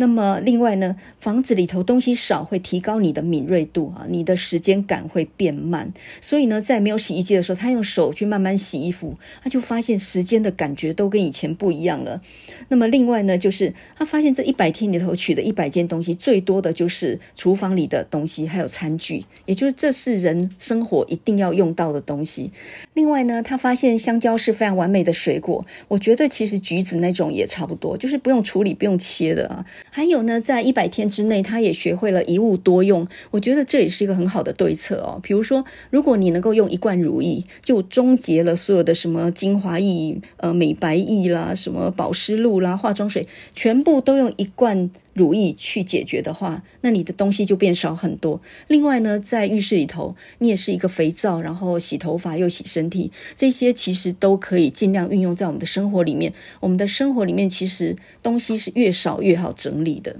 [0.00, 5.92] 那么另外呢，房子里头东西少会提高你的敏锐度啊，你的时间感会变慢。
[6.22, 12.22] 所以呢，在没有洗衣机的时候，他用手去慢慢洗衣服，他就发现时间的感觉都跟以前不一样了。
[12.68, 22.50] 那么另外呢，就是他发现这一百天里头取的一百件东西，最多的就是厨房里的东西，还有餐具，也就是这是人生活一定要用到的东西。
[22.94, 29.66] 另外呢，他发现香蕉是非常完美的水果，我觉得其实橘子那种也差不多，就是不用处理、不用切的啊。
[29.90, 33.06] 还有呢，在一百天之内，他也学会了一物多用。
[33.32, 35.20] 我觉得这也是一个很好的对策哦。
[35.22, 48.40] 比如说，如果你能够用一罐如意，就终结了所有的什么精华液、呃美白液啦、什么保湿露啦、化妆水，全部都用一罐如意去解决的话，那你的东西就变少很多。
[48.68, 56.32] 另外呢，在浴室里头，你也是一个肥皂，然后洗头发又洗身体，这些其实都可以尽量运用在我们的生活里面。
[56.60, 60.16] 我们的生活里面其实东西是越少越好整理的。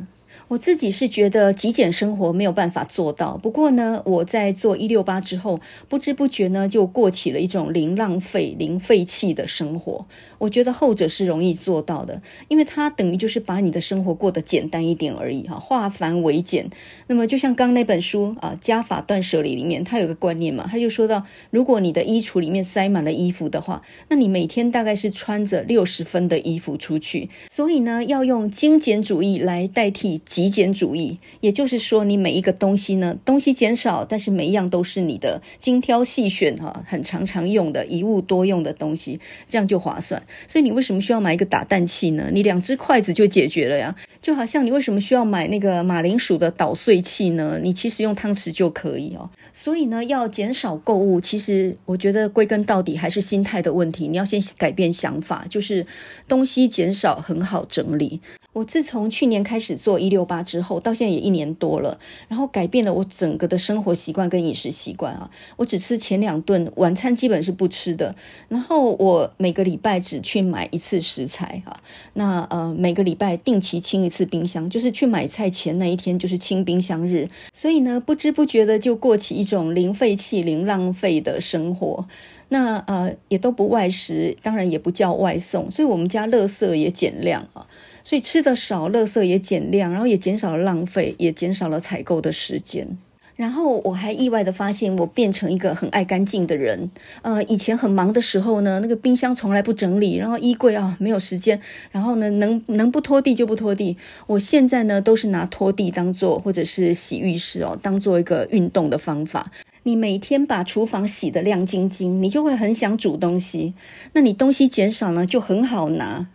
[0.51, 10.07] 我自己是觉得极简生活没有办法做到，不过呢，我在做一六八之后，不知不觉呢就过起了一种零浪费、零废弃的生活。
[10.39, 16.69] 我觉得后者是容易做到的，因为它等于就是把你的生活过得简单一点而已哈，化繁为简。
[17.07, 27.31] 那么就像刚那本书啊，《加法断舍离》里面，它有个观念嘛，他就说到，如果你的衣橱里面塞满了衣服的话，那你每天大概是穿着六十分的衣服出去。
[27.49, 40.23] 所以呢，要用精简主义来代替极简主义，也就是说，你每一个东西呢，东西减少，但是每一样都是你的精挑细选哈，很常常用的一物多用的东西，这样就划算。
[40.49, 42.31] 所以你为什么需要买一个打蛋器呢？
[42.33, 43.95] 你两只筷子就解决了呀。
[44.23, 47.61] 就好像你为什么需要买那个马铃薯的捣碎器呢？
[47.63, 49.29] 你其实用汤匙就可以哦。
[49.53, 54.09] 所以呢，要减少购物，其实我觉得归根到底还是心态的问题。
[54.09, 55.87] 你要先改变想法，就是
[56.27, 58.21] 东西减少很好整理。
[58.53, 65.31] 我自从去年开始做一六八之后，到现在也一年多了，然后改变了我整个的生活习惯跟饮食习惯啊。
[65.57, 68.17] 我只吃前两顿，晚餐基本是不吃的。
[68.49, 71.81] 然后我每个礼拜只去买一次食材哈。
[72.15, 77.29] 那呃，每个礼拜定期清一次冰箱，就是去买菜前那一天就是清冰箱日。
[77.53, 82.09] 所以呢，不知不觉的就过起一种零废弃、零浪费的生活。
[82.49, 87.65] 那呃，也都不外食，当然也不叫外送，所以我们家垃圾也减量啊。
[88.03, 92.99] 所以吃的少，垃圾也减量，然后也减少了浪费，也减少了采购的时间。
[93.37, 96.91] 然后我还意外的发现，我变成一个很爱干净的人。
[97.23, 101.59] 呃，以前很忙的时候呢，那个冰箱从来不整理，然后衣柜啊没有时间，
[101.91, 103.97] 然后呢能能不拖地就不拖地。
[104.27, 109.51] 我现在呢都是拿拖地当做，或者是洗浴室哦，当做一个运动的方法。
[109.85, 113.73] 你每天把厨房洗得亮晶晶，你就会很想煮东西。
[114.13, 116.27] 那你东西减少呢，就很好拿。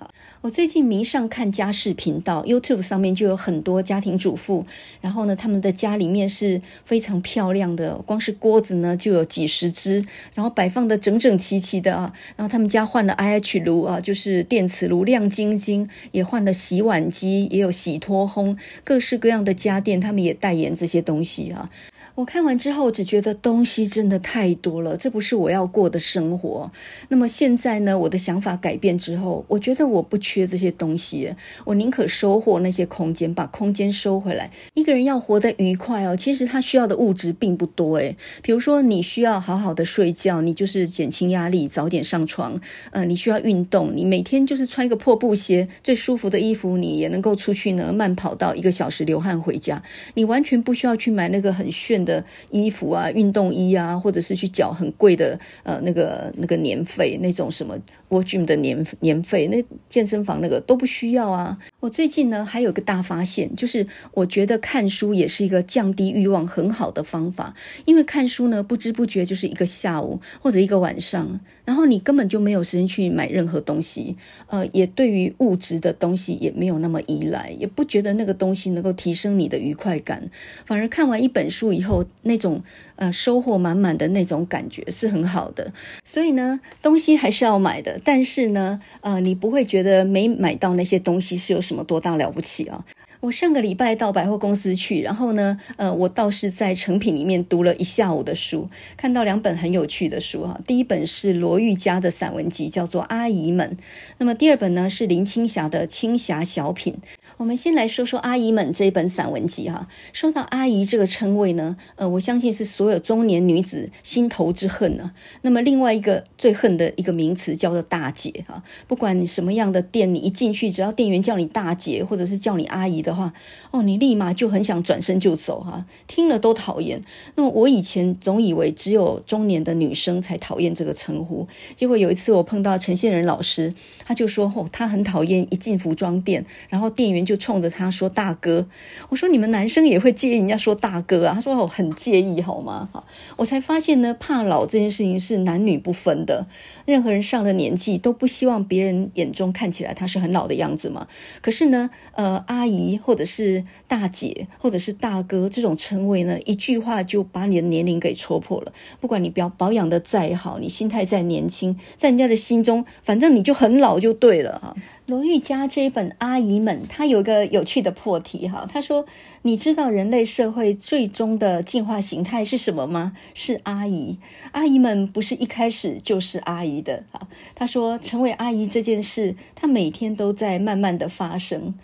[0.46, 4.64] 我最近迷上看家事频道，YouTube 上面就有很多家庭主妇，
[5.02, 10.06] 然后呢，他们的家里面是非常漂亮的，光是锅子呢就有几十只，
[10.36, 21.72] 然后摆放的整整齐齐的啊，然后他们家换了 IH 炉啊，就是电磁炉，亮晶晶，也换了洗碗机，也有洗脱烘，各式各样的家电，他们也代言这些东西啊。
[22.15, 26.71] 我看完之后，只觉得东西真的太多了，这不是我要过的生活。
[27.10, 34.49] 那么现在呢，我的想法改变之后，我觉得我不缺这些东西，我宁可收获那些空间，把空间收回来。
[34.75, 38.15] 一个人要活得愉快哦，其实他需要的物质并不多诶。
[38.41, 42.62] 比如说，你需要好好的睡觉，你就是减轻压力，早点上床。
[42.91, 49.84] 呃，你需要运动，你每天就是穿一个破布鞋，最舒服的衣服，你也能够出去呢，慢跑到一个小时流汗回家。
[50.13, 57.76] 你完全不需要去买那个很炫的衣服啊，运动衣啊，或者是去缴很贵的呃那个那个年费，那种什么
[58.10, 61.58] Gym 的年年费，那健身房那个都不需要啊。
[61.80, 67.54] 我最近呢还有个大发现，就是我觉得看书也是一个降低欲望很好的方法，
[67.86, 74.15] 因为看书呢不知不觉就是一个下午或者一个晚上，然后你根本就没有时间去买任何东西，
[74.48, 80.30] 呃，也对于物质的东西也没有那么依赖，也不觉得那个东西能够提升你的愉快感，
[80.65, 82.06] 反而看完一本书以后。
[82.24, 82.63] 那种
[82.96, 85.72] 呃收获满满的那种感觉是很好的，
[86.04, 92.86] 所以呢，东西还是要买的，但是呢，呃，你不会觉得没买到那些东西是有什么多大了不起啊？
[93.22, 100.60] 我上个礼拜到百货公司去，然后呢，呃，我倒是在成品里面读了一下午的书，看到两本很有趣的书哈。
[100.68, 103.78] 第一本是罗玉嘉的散文集，叫做《阿姨们》，
[104.20, 106.94] 那么第二本呢是林青霞的《青霞小品》。
[107.38, 109.89] 我们先来说说《阿姨们》这一本散文集哈。
[110.13, 115.12] 说到阿姨这个称谓呢，呃，我相信是所有中年女子心头之恨呢。
[115.41, 118.63] 那么另外一个最恨的一个名词叫做大姐哈。
[118.88, 123.34] 不管你什么样的店，你一进去，只要店员叫你大姐或者是叫你阿姨的话，
[123.71, 125.86] 哦，你立马就很想转身就走哈。
[126.08, 127.04] 听了都讨厌。
[127.36, 131.45] 那么我以前总以为只有中年的女生才讨厌这个称呼，
[131.76, 133.74] 结果有一次我碰到陈宪仁老师，
[134.06, 137.25] 他就说哦，他很讨厌一进服装店，然后店员。
[137.26, 138.68] 就冲着他说大哥，
[139.10, 141.34] 我说你们男生也会介意人家说大哥啊？
[141.34, 142.88] 他说我很介意，好吗？
[142.92, 143.06] 好，
[143.38, 146.48] 我才发现呢，怕老这件事情是男女不分的，
[146.86, 151.08] 任何人上了年纪都不希望别人眼中看起来他是很老的样子嘛。
[151.42, 158.72] 可是呢，呃，阿姨或者是大姐或者是大哥这种称谓呢，一句话就把你的年龄给戳破了。
[159.02, 164.76] 不管你表保养的再好，你心态再年轻，在人家的心中，反正你就很老就对了哈。
[165.08, 168.65] 罗毓嘉这一本《阿姨们》，她有一个有趣的破题哈。
[168.68, 169.06] 她说
[169.44, 173.15] ：“你知道人类社会最终的进化形态是什么吗？
[173.36, 174.18] 是阿姨。
[174.54, 181.76] 阿姨们不是一开始就是阿姨的哈。”他说：“成为阿姨这件事，她每天都在慢慢的发生。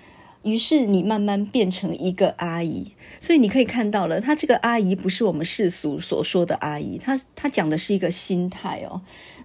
[0.42, 2.94] 于是你慢慢变成一个阿姨。
[3.20, 9.02] 所以你可以看到了，她这个阿姨不是我们世俗所说的阿姨，她她讲的是一个心态哦。”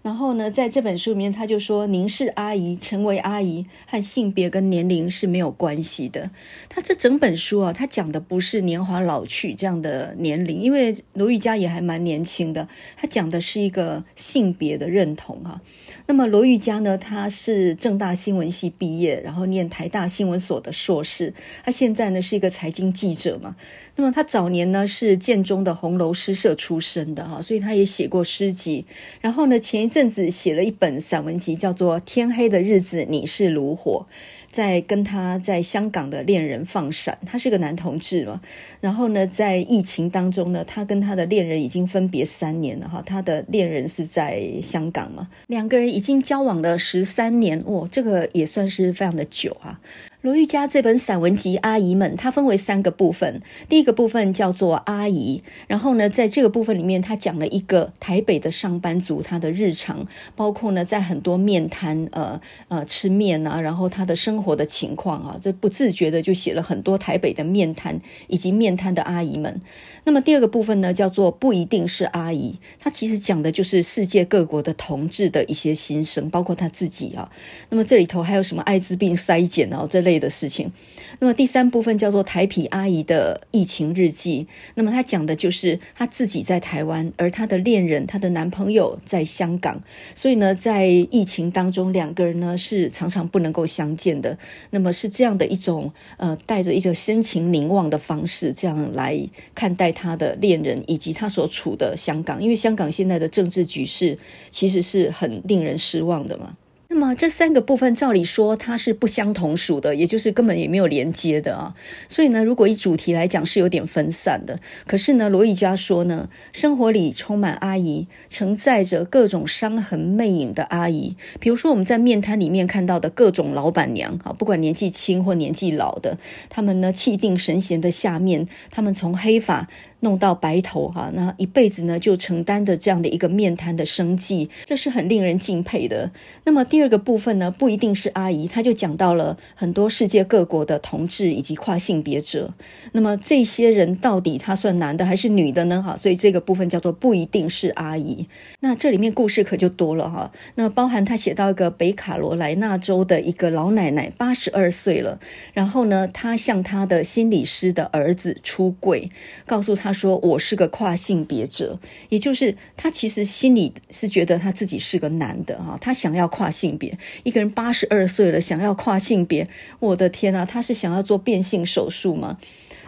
[0.06, 6.30] 然后呢，在这本书里面，他就说：“您是阿姨，成为阿姨和性别跟年龄是没有关系的。”
[6.70, 12.68] 他这整本书啊，他讲的不是年华老去这样的年龄，因为罗玉佳也还蛮年轻的。
[12.96, 15.60] 他讲的是一个性别的认同哈。
[16.06, 21.34] 那么罗玉佳呢，他是政大新闻系毕业，然后念台大新闻所的硕士。
[21.64, 23.56] 他现在呢是一个财经记者嘛。
[23.96, 28.84] 那么他早年呢是建中的红楼诗社出身的哈，所以他也写过诗集。
[29.20, 34.04] 然后呢，前一阵子写了一本散文集，叫做《天黑的日子你是炉火》。
[34.50, 38.42] 在跟他在香港的恋人放闪，他是个男同志嘛。
[38.82, 43.02] 然后呢，在疫情当中呢，他跟他的恋人已经分别三年了哈。
[43.06, 49.80] 他的恋人是在香港嘛，两个人已经交往了十三年，哇，这个也算是非常的久啊。
[50.26, 53.40] 罗毓嘉这本散文集《阿姨们》，它分为三个部分。
[53.68, 69.60] 第一个部分叫做阿姨，然后呢，在这个部分里面，他讲了一个台北的上班族他的日常，包括呢，在很多面摊呃呃吃面啊，然后他的生活的情况啊，这不自觉的就写了很多台北的面摊以及面摊的阿姨们。
[70.06, 77.30] 那么第二个部分呢，叫做不一定是阿姨，她其实讲的就是世界各国的同志的一些心声，包括他自己啊。
[77.68, 80.16] 那么这里头还有什么艾滋病筛检啊这类。
[80.16, 80.72] 的事情，
[81.18, 84.46] 那么第三部分叫做台皮阿姨的疫情日记。
[84.74, 89.82] 那么她讲的就是她自己在台湾，而她的恋人、她的男朋友在香港。
[90.14, 94.38] 所以呢，在疫情当中，两个人呢是常常不能够相见的。
[94.70, 99.20] 那么是这样的一种呃，带着一种深情凝望的方式，这样来
[99.54, 102.42] 看待他的恋人以及他所处的香港。
[102.42, 104.18] 因为香港现在的政治局势
[104.50, 106.56] 其实是很令人失望的嘛。
[106.88, 111.74] 那么这三个部分，照理说它是不相同属的，也就是根本也没有连接的啊。
[112.08, 114.60] 所以呢，如果以主题来讲是有点分散的。
[114.86, 121.16] 可是呢，罗玉佳说呢，生活里充满阿姨，承载着各种伤痕魅影的阿姨。
[121.40, 126.16] 比如说我们在面摊里面看到的各种老板娘啊，不管年纪轻或年纪老的，
[126.48, 129.68] 他们呢气定神闲的下面，他们从黑发。
[130.00, 136.12] 弄到白头哈，那一辈子呢就承担着这样的一个面摊的生计，这是很令人敬佩的。
[136.44, 142.52] 那么第二个部分呢，不一定是阿姨，他就讲到了很多世界各国的同志以及跨性别者。
[142.92, 145.82] 那么这些人到底他算男的还是女的呢？
[145.82, 148.28] 哈，所以这个部分叫做不一定是阿姨。
[148.60, 150.30] 那这里面故事可就多了哈。
[150.56, 155.18] 那包含他写到一个北卡罗来纳州的一个老奶奶，八十二岁了，
[155.54, 159.10] 然后呢，她向她的心理师的儿子出柜，
[159.46, 159.85] 告诉他。
[159.86, 161.78] 他说：“我是个跨性别者，
[162.08, 166.98] 也就是他其实心里是觉得他自己是个男的哈，他想要跨性别。
[167.22, 172.38] 一个人八十二岁了，想要跨性别，我的天呐，他是想要做变性手术吗？”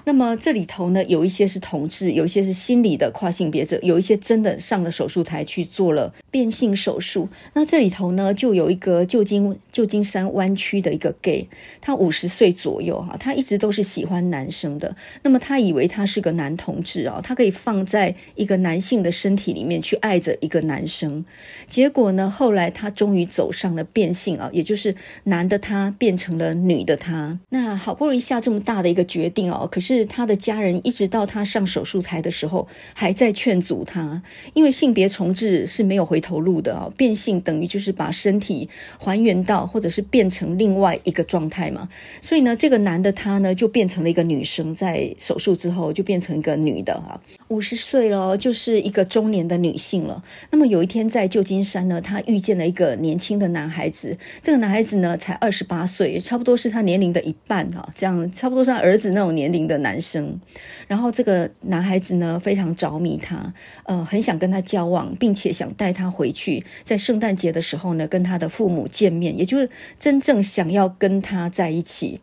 [0.08, 7.28] 那么这里头呢，有一些是同志，有一些是心理的跨性别者，有一些真的上了手术台去做了变性手术。
[7.52, 11.46] 那这里头呢，就有一个旧金旧金山湾区的一个 gay，
[11.82, 14.96] 他五十岁左右哈，他一直都是喜欢男生的。
[15.22, 21.22] 那么他以为他是个男同志啊，他可以放在一个男性的身体里面去爱着一个男生。
[21.66, 24.94] 结果呢，后来他终于走上了变性啊，也就是
[25.24, 27.38] 男的他变成了女的他。
[27.50, 29.97] 那好不容易下这么大的一个决定哦，可是。
[29.98, 34.22] 是他的家人一直到他上手术台的时候，还在劝阻他，
[34.54, 38.68] 因为性别重置是没有回头路的啊，变性等于就是把身体
[38.98, 41.88] 还原到或者是变成另外一个状态嘛，
[42.20, 50.22] 所以呢，这个男的他呢就变成了一个女生，在手术之后就变成一个女的哈，五十岁了，就是一个中年的女性了。
[50.50, 59.98] 那么有一天在旧金山呢，他遇见了一个年轻的男孩子，这个男孩子呢才二十八岁，差不多是他年龄的一半哈，这样差不多是他儿子那种年龄的男。
[60.00, 60.40] 生，
[60.86, 63.52] 然后这个男孩子呢非常着迷他，
[63.84, 69.68] 呃，很想跟他交往，并且想带他回去，在圣诞节的时候呢跟他的父母见面，也就是
[69.98, 72.20] 真正想要跟他在一起。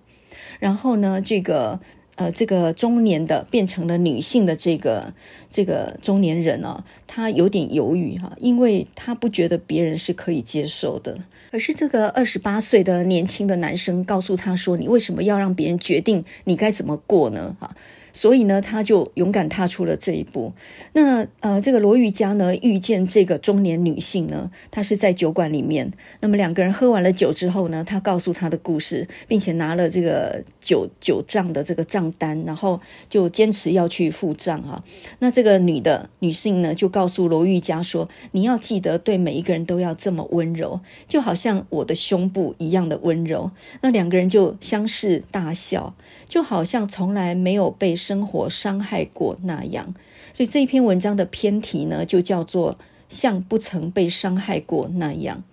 [0.60, 1.80] 然后呢，这个
[2.16, 5.14] 呃，这个中年的变成了女性的这个
[5.50, 11.20] 这个中年人呢，他有点犹豫哈，因为他不觉得别人是可以接受的。
[11.52, 17.76] 可是这个二十八岁的年轻的男生告诉他说：“你为什么要让别人决定你该怎么过呢？”哈。
[18.16, 20.54] 所以呢，他就勇敢踏出了这一步。
[20.94, 25.92] 那呃，这个罗玉佳呢，遇见这个中年女性呢，她是在酒馆里面。
[26.22, 34.82] 那么两个人喝完了酒之后呢，他告诉她的故事，并且拿了这个酒酒账的这个账单，然后就坚持要去付账啊。
[35.20, 43.52] 那这个女的女性呢，就告诉罗玉佳说：“你要记得对每一个人都要这么温柔，就好像我的胸部一样的温柔。”
[43.84, 45.94] 那两个人就相视大笑，
[46.30, 47.94] 就好像从来没有被。
[48.06, 49.96] 生活伤害过那样，
[50.32, 52.78] 所以这一篇文章的篇题呢，就叫做
[53.10, 55.44] “像不曾被伤害过那样”。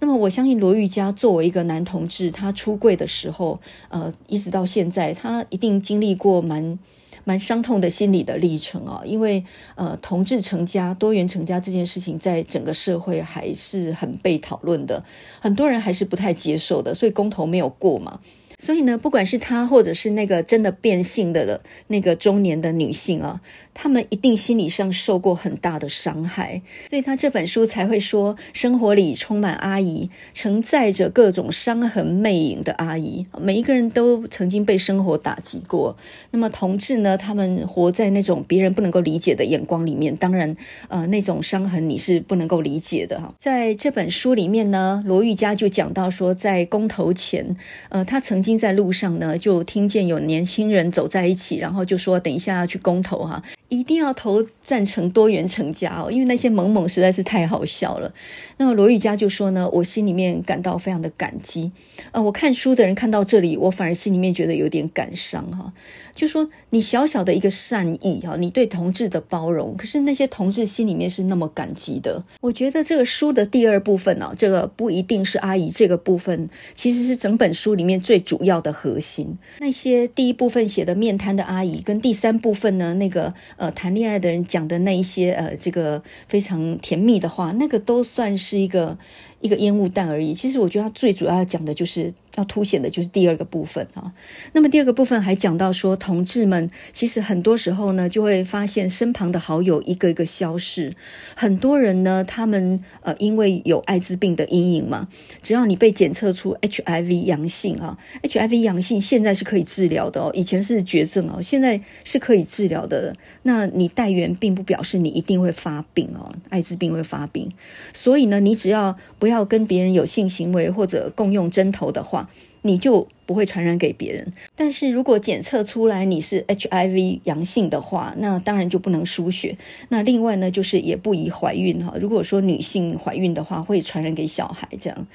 [0.00, 6.78] 那么，我相信罗玉佳作为一个男同志，他出柜的时候，呃，一直到现在，他一定经历过蛮
[7.24, 9.02] 蛮伤痛的心理的历程啊。
[9.04, 9.44] 因为
[9.74, 15.04] 呃，同志成家、多元成家这件事情，在整个社会还是很被讨论的，
[15.38, 18.20] 很多人还是不太接受的，所以公投没有过嘛。
[18.60, 23.40] 所以呢，不管是他，或者是那个真的变性的的那个中年的女性啊，
[23.82, 26.60] 他们一定心理上受过很大的伤害，
[26.90, 33.26] 所以他这本书才会说，生活里充满阿姨，承载着各种伤痕魅影的阿姨。
[33.40, 35.96] 每一个人都曾经被生活打击过。
[36.30, 40.54] 那么同志呢，他们活在那种别人不能够理解的眼光里面，当然，
[40.88, 43.34] 呃，那种伤痕你是不能够理解的哈。
[43.38, 47.56] 在这本书里面呢，罗玉佳就讲到说，在公投前，
[47.88, 48.50] 呃，他曾经。
[48.60, 58.14] 在路上呢，就听见有年轻人走在一起，然后就说：“等一下要去公投哈。”一定要投赞成多元成家哦，因为那些萌萌实在是太好笑了。
[58.58, 61.72] 那么罗玉佳就说呢，我心里面感到非常的感激。
[62.12, 65.72] 呃，我看书的人看到这里，我反而心里面觉得有点感伤哈。
[66.14, 72.22] 就说你小小的一个善意哈，你对同志的包容，可是那些同志心里面是那么感激的。
[72.40, 79.36] 我觉得这个书的第二部分呢，这个不一定是阿姨这个部分，其实是整本书里面最主要的核心。
[79.58, 83.34] 那些第一部分写的面瘫的阿姨，跟第三部分呢，那个。
[83.56, 88.98] 呃，谈恋爱的人讲讲的那一些呃，这个非常甜蜜的话，那个都算是一个
[89.40, 90.32] 一个烟雾弹而已。
[90.32, 94.12] 其实我觉得他最主要要讲的就是要凸显的就是第二个部分啊。
[94.52, 100.92] 那么第二个部分还讲到说，同志们其实很多时候呢，就会发现身旁的好友一个一个消失。
[101.34, 105.08] 很多人呢，他们呃因为有艾滋病的阴影嘛，
[105.42, 113.14] 只要你被检测出 HIV 阳性啊，HIV 阳性现在是可以治疗的哦，以前是绝症哦，现在是可以治疗的。
[113.42, 117.50] 那你带原并不表示你一定会发病哦，艾滋病会发病。
[117.92, 122.28] 所以呢，你只要不要要跟别人有性行为或者共用针头的话，
[122.62, 124.32] 你就不会传染给别人。
[124.54, 129.56] 但是如果检测出来你是 HIV 阳性的话，那当然就不能输血。
[129.88, 131.94] 那另外呢，就是也不宜怀孕哈。
[131.98, 135.06] 如果说女性怀孕的话，会传染给小孩这样。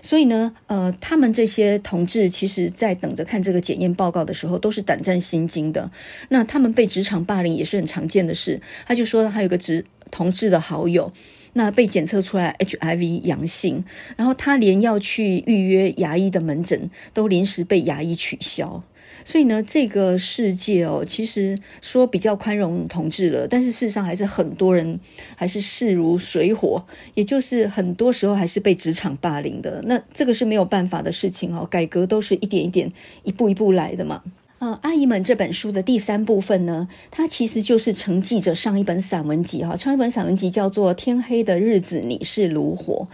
[0.00, 5.90] 所以呢，呃，他们这些同志其实在等着看这个检验报告的时候，都是胆战心惊的。
[6.28, 8.60] 那他们被职场霸凌也是很常见的事。
[8.86, 11.10] 他就说他有个职同志的好友。
[11.54, 13.84] 那被检测出来 HIV 阳性，
[14.16, 18.82] 然后他连要去预约牙医的门诊都临时被牙医取消，
[19.24, 24.98] 所以呢，这个世界哦，其实说比较宽容同志了，但是事实上还是很多人
[25.36, 26.84] 还是势如水火，
[27.14, 29.80] 也就是很多时候还是被职场霸凌的。
[29.86, 32.92] 那这个是没有办法的事情哦，改革都是一点一点、
[33.22, 34.22] 一步一步来的嘛。
[34.64, 43.06] 呃，阿姨们这本书的第三部分呢，它其实就是承继着上一本散文集哈，上一本散文集叫做《天黑的日子你是炉火》，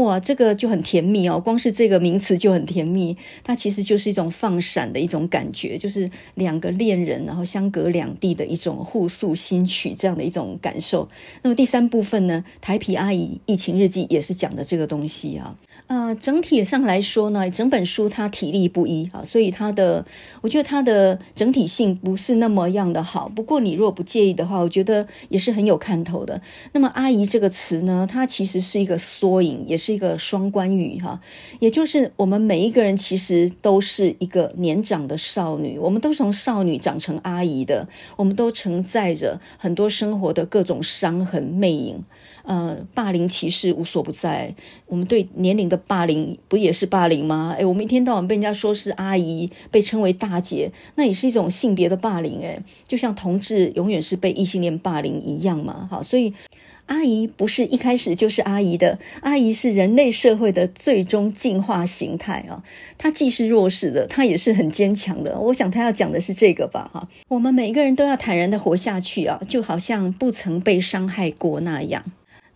[0.00, 11.08] 哇，这个就很甜蜜哦，光是这个名词就很甜蜜，它其实就是一种放闪的一种感觉，就是两个恋人然后相隔两地的一种互诉心曲这样的一种感受。
[11.42, 15.56] 那么第三部分呢，台皮阿姨疫情日记也是讲的这个东西啊。
[15.88, 20.06] 呃，整体上来说呢，整本书它体力不一啊，所以它的，
[20.40, 23.28] 我觉得它的整体性不是那么样的好。
[23.28, 26.40] 不过你若不介意的话，我觉得也是很有看头的。
[26.72, 31.20] 那么“阿姨”这个词呢，它其实是一个缩影，也是一个双关语哈。
[31.60, 42.00] 也就是我们每一个人其实都是一个年长的少女，我们都从少女长成阿姨的，我们都承载着很多生活的各种伤痕魅影。
[42.44, 44.54] 呃，霸凌歧视无所不在。
[44.86, 47.54] 我们对年龄的霸凌不也是霸凌吗？
[47.58, 52.40] 诶，我们一天到晚被人家说是阿姨，被称为大姐，那也是一种性别的霸凌。
[52.40, 55.88] 诶，就像同志永远是被异性恋霸凌一样嘛。
[55.90, 56.34] 好，所以
[56.86, 62.62] 阿姨不是一开始就是阿姨的，阿姨是人类社会的最终进化形态啊。
[62.98, 65.38] 她既是弱势的，她也是很坚强的。
[65.38, 66.90] 我想她要讲的是这个吧。
[66.92, 72.04] 哈，我们每一个人都要坦然的活下去啊，就好像不曾被伤害过那样。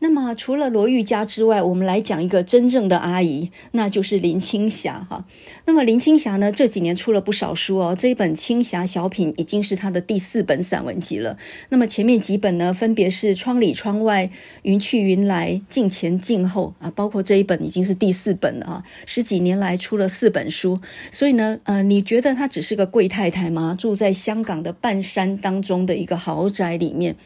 [0.06, 5.24] 那么，除了罗玉佳之外，我们来讲一个真正的阿姨，那就是林青霞哈。
[5.64, 7.96] 那么林青霞呢，这几年出了不少书哦。
[7.98, 11.36] 这一本《青霞小品》已经是她的第四本散文集了。
[11.70, 14.26] 那么前面几本呢，分别是《窗里窗外》、
[14.62, 18.84] 《云去云来》、《镜前镜后》啊，包括这一本已经是第四本了啊。
[19.06, 20.78] 十几年来出了四本书，
[21.10, 23.76] 所以呢，呃，你觉得她只是个贵太太吗？
[23.76, 27.16] 住在香港的半山当中的一个豪宅里面。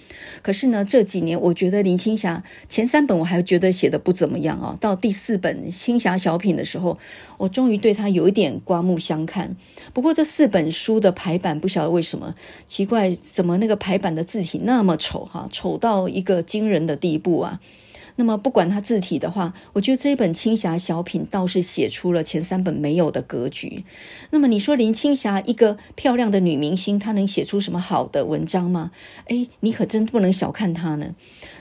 [0.40, 2.42] 可是呢，这几年我觉得林青霞。
[2.70, 6.96] 前三本我还觉得写的不怎么样啊，到第四本《青霞小品》的时候，
[7.36, 9.56] 我终于对他有一点刮目相看。
[9.92, 17.60] 不过这四本书的排版不晓得为什么奇怪，怎么那个排版的字体那么丑哈，丑到一个惊人的地步啊！
[18.16, 23.82] 那么不管他字体的话，我觉得这一本《青霞小品》倒是写出了前三本没有的格局。
[24.30, 28.90] 那么你说林青霞一个漂亮的女明星，她能写出什么好的文章吗？
[29.26, 31.14] 诶，你可真不能小看她呢。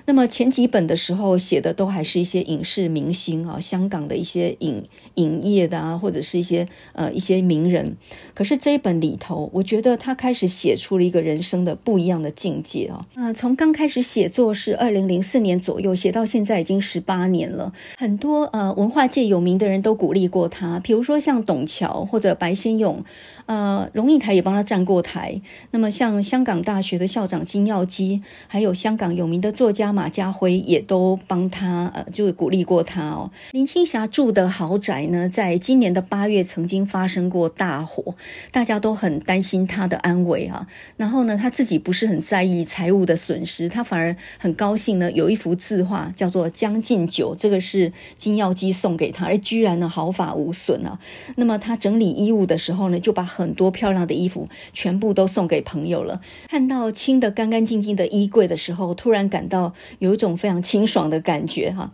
[0.10, 4.84] 那么前几本的时候写的都还是一些影视明星啊，香港的一些影
[5.14, 7.96] 影业的啊，或者是一些呃一些名人。
[8.34, 13.06] 可是这一本里头，我觉得他开始写出了一个人生的不一样的境界啊。
[13.14, 17.72] 呃，从刚开始写作是二零零四年左右，写到现在已经十八年了。
[17.96, 23.06] 很多呃文化界有名的人都鼓励过他，比如说像董桥或者白先勇。
[23.50, 25.42] 呃，龙应台也帮他站过台。
[25.72, 33.32] 那么，像香港大学的校长金耀基，还有香港有名的作家马家辉，也都帮他呃，就鼓励过他哦。
[33.50, 38.14] 林青霞住的豪宅呢，在今年的八月曾经发生过大火，
[38.52, 40.68] 大家都很担心他的安危啊。
[40.98, 51.00] 然后呢，他自己不是很在意财务的损失，他反而很高兴呢，有一幅字画叫做《将进酒》，这个是金耀基送给他，而居然呢毫发无损啊。
[51.38, 56.20] 那么他整理衣物的时候呢，就把很多漂亮的衣服全部都送给朋友了。
[56.50, 61.92] 看到清的干干净净的衣柜的时候，突然感到有一种非常清爽的感觉哈。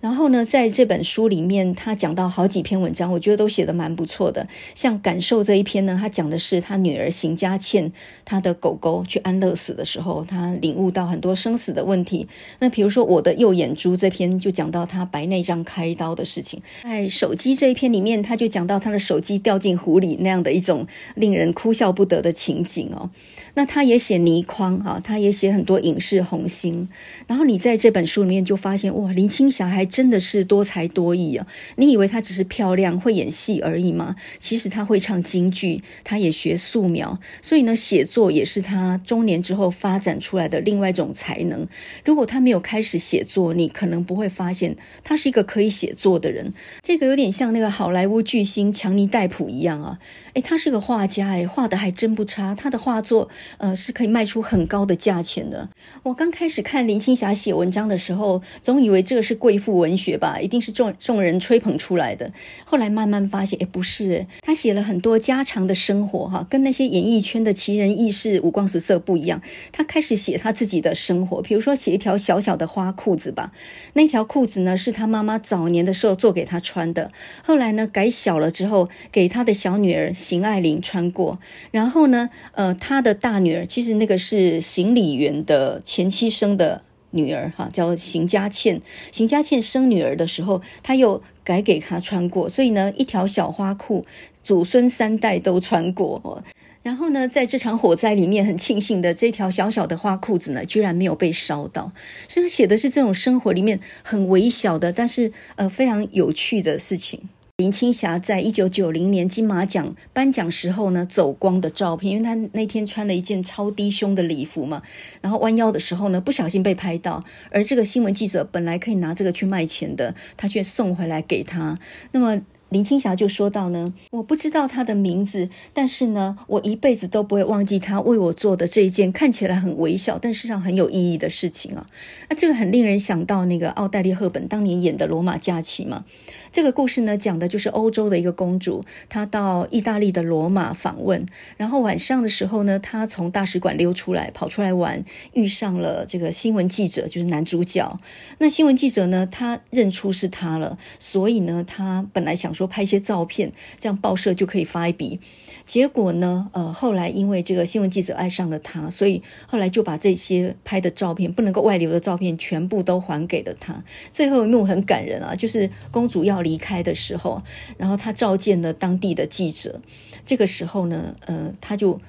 [0.00, 4.46] 然后呢，在这本书里面，他讲到好几篇文章，我觉得都写得蛮不错的。
[4.74, 7.92] 像《感受》这一篇呢，他讲的是他女儿邢佳倩，
[8.24, 12.28] 他的狗狗去安乐死的时候，他领悟到很多生死的问题。
[12.60, 16.62] 那比如说《我的右眼珠》这篇就讲到他白内障开刀的事情。
[16.84, 20.86] 在手机这一篇里面，他就讲到他的手机掉进湖里那样的一种
[21.16, 23.10] 令人哭笑不得的情景哦。
[23.54, 26.88] 那他也写倪匡哈，他也写很多影视红星。
[27.26, 31.46] 然后你在这本书里面就发现，哇，林青霞还真的是多才多艺啊！
[31.76, 34.14] 你以为她只是漂亮会演戏而已吗？
[34.38, 41.66] 其实她会唱京剧，她也学素描，所以呢，写作也是她中年之后发展出来的另外一种才能。
[42.04, 46.52] 如果她没有开始写作，你可能不会发现她是一个可以写作的人。
[46.82, 49.98] 这个有点像那个好莱坞巨星强尼戴普一样啊！
[50.34, 52.54] 诶，他是个画家，诶，画的还真不差。
[52.54, 55.68] 他的画作，呃，是可以卖出很高的价钱的。
[56.04, 62.32] 我刚开始看林青霞写文章的时候，总以为这个是贵妇文学吧，一定是众众人吹捧出来的。
[62.64, 69.40] 后来慢慢发现，哎，不是，他写了很多家常的生活，哈，跟那些演艺圈的奇人异事、五光十色不一样。
[69.72, 73.52] 他开始写他自己的生活，比如说写一条小小的花裤子吧。
[73.94, 77.12] 那条裤子呢，是他妈妈早年的时候做给他穿的，
[77.42, 81.38] 后来呢改小了之后，给他的小女儿邢爱玲穿过。
[81.70, 86.82] 然后呢，呃，他的大女儿其实那个是邢李媛的前妻生的。
[87.10, 88.80] 女儿哈叫邢佳倩，
[89.10, 94.04] 邢佳倩生女儿的时候，她又改给她穿过，所以呢，一条小花裤，
[94.42, 96.44] 祖孙三代都穿过。
[96.82, 101.92] 然后呢，在这场火灾里面，很庆幸的，这条小小的花裤子呢，居然没有被烧到。
[102.28, 107.28] 所以写的是这种生活里面很微小的，但是呃非常有趣的事情。
[107.58, 114.80] 林青霞在一九九零年金马奖颁奖时候呢，走光的照片，因为她那天穿了一件超低胸的礼服嘛，
[115.20, 121.80] 然后弯腰的时候呢，不小心被拍到，而这个新闻记者本来可以拿这个去卖钱的，他却送回来给他。
[122.12, 122.40] 那么。
[122.70, 131.86] 林青霞就说到呢，我不知道他的名字，但是呢，我一辈子都不会忘记他为我做的这一件看起来很微小，但事实上很有意义的事情啊。
[132.28, 136.04] 那这个很令人想到那个奥黛丽·赫本当年演的《罗马假期》嘛。
[136.50, 141.24] 这个故事呢，讲的就是欧洲的一个公主，她到意大利的罗马访问，
[141.56, 147.98] 然后晚上的时候呢，她从大使馆溜出来，跑出来玩，遇上了这个新闻记者，就是男主角。
[148.38, 155.20] 那新闻记者呢，他认出是她了，所以呢，他本来想说拍一些照片，这样报社就可以发一笔。
[155.68, 163.84] 结果呢，呃，后来因为这个新闻记者爱上了他，所以后来就把这些拍的照片不能够外流的照片全部都还给了他。
[164.10, 167.42] 最后一幕很感人啊，就是公主要离开的时候，
[167.76, 169.82] 然后他召见了当地的记者。
[170.24, 172.00] 这个时候呢，呃，他就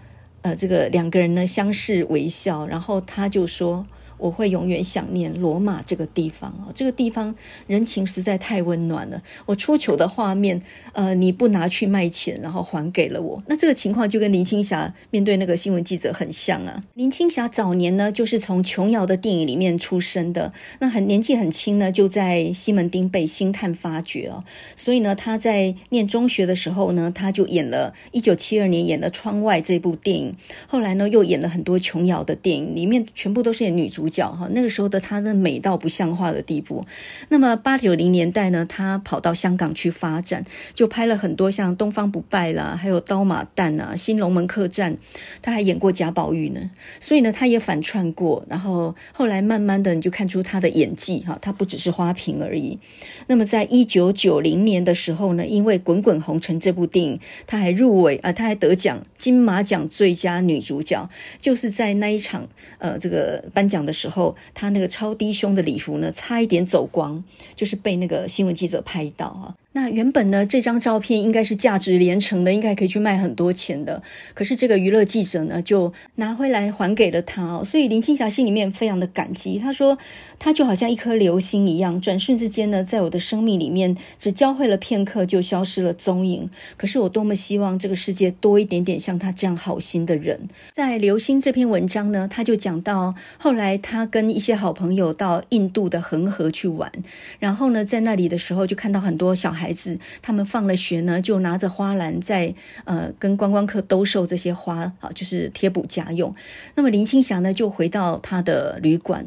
[0.42, 3.86] 呃，这个两个人呢相视微笑，然后他就说。
[4.20, 7.34] 我会永远想念罗马这个地方啊，这个地方
[7.66, 9.24] 人情实在太温暖了。
[9.46, 10.62] 我出糗的画面，
[10.92, 16.84] 呃，你不拿去卖钱，然后还给了我，那这个情况就跟林青霞面对那个新闻记者很像啊。
[16.96, 24.44] 林青霞早年呢，就是从琼瑶的电影里面出生的，那很年纪很轻呢，就在西门町被星探发掘哦，
[24.76, 30.36] 所以呢，她在念中学的时候呢，她就演了一九七二年演了《窗外》这部电影，
[30.68, 34.09] 后来呢，又演了很多琼瑶的电影，里面全部都是演女主。
[34.10, 36.86] 角哈，那个时候的她的美到不像话的地步。
[37.30, 40.44] 那么八九零年代呢，她跑到香港去发展，
[40.74, 44.96] 就拍了很多像《东方不败》啦，还有《刀马旦》啊，《新龙门客栈》，
[45.42, 46.72] 她还演过贾宝玉呢。
[47.00, 48.44] 所以呢，她也反串过。
[48.50, 52.80] 然后后来慢慢的，你就看出她的演技哈，她不只是花瓶而已。
[53.28, 62.48] 那么在一九九零年的时候呢，因为《滚滚红尘》这部电影，她还入围啊，她还得奖金马奖最佳女主角，就是在那一场
[62.80, 67.22] 呃这个颁奖的时候，他那个超低胸的礼服呢，差一点走光，
[67.56, 69.56] 就是被那个新闻记者拍到啊。
[69.72, 74.02] 那原本呢，这张照片应该是价值连城的，应该可以去卖很多钱的。
[74.34, 77.64] 可是这个娱乐记者呢，就拿回来还给了他哦。
[77.64, 79.60] 所以林青霞心里面非常的感激。
[79.60, 80.00] 她说，
[80.40, 86.50] 他就好像一颗流星一样，转瞬之间呢，在我的生命里面只交汇了片刻，就消失了踪影。
[86.76, 90.50] 可是我多么希望这个世界多一点点像他这样好心的人。
[90.72, 96.92] 在《流星》这篇文章呢，他就讲到后来他跟一些好朋友到印度的恒河去玩，
[97.38, 99.59] 然后呢，在那里的时候就看到很多小孩。
[99.60, 102.56] 孩子他们放了学呢，就拿着花篮在
[102.86, 106.34] 呃跟观光客兜售这些花啊，就是贴补家用。
[106.76, 109.26] 那么林青霞呢，就回到她的旅馆，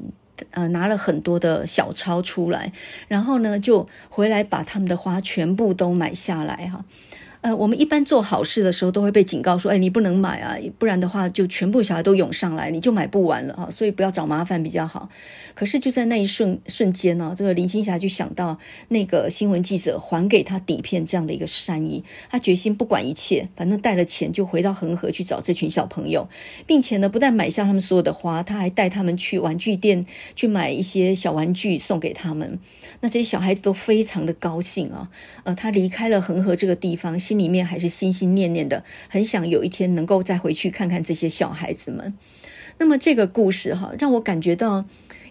[0.50, 2.72] 呃，拿了很多的小钞出来，
[3.08, 6.84] 然后呢就回来把他们的花全部都买下来哈。
[7.42, 15.08] 呃，我们一般做好事的时候都会被警告说，哎，你不能买啊，不然的话就全部小孩都涌上来，你就买不完了哈，所以不要找麻烦比较好。
[15.54, 18.56] 可是就在那一瞬瞬间呢，这个林青霞就想到
[18.88, 26.28] 那个新闻记者还给他底片这样的一个善意，他决心不管一切，反正带了钱就回到恒河去找这群小朋友，
[26.64, 32.60] 并且呢，不但买下他们所有的花，他还带他们去玩具店去买一些小玩具送给他们。
[33.00, 35.10] 那这些小孩子都非常的高兴啊，
[35.42, 42.12] 呃，他离开了恒河这个地方，心里面还是心心念念的，很想有一天能够再回去看看这些小孩子们。
[42.76, 44.84] 那么这个故事哈，让我感觉到。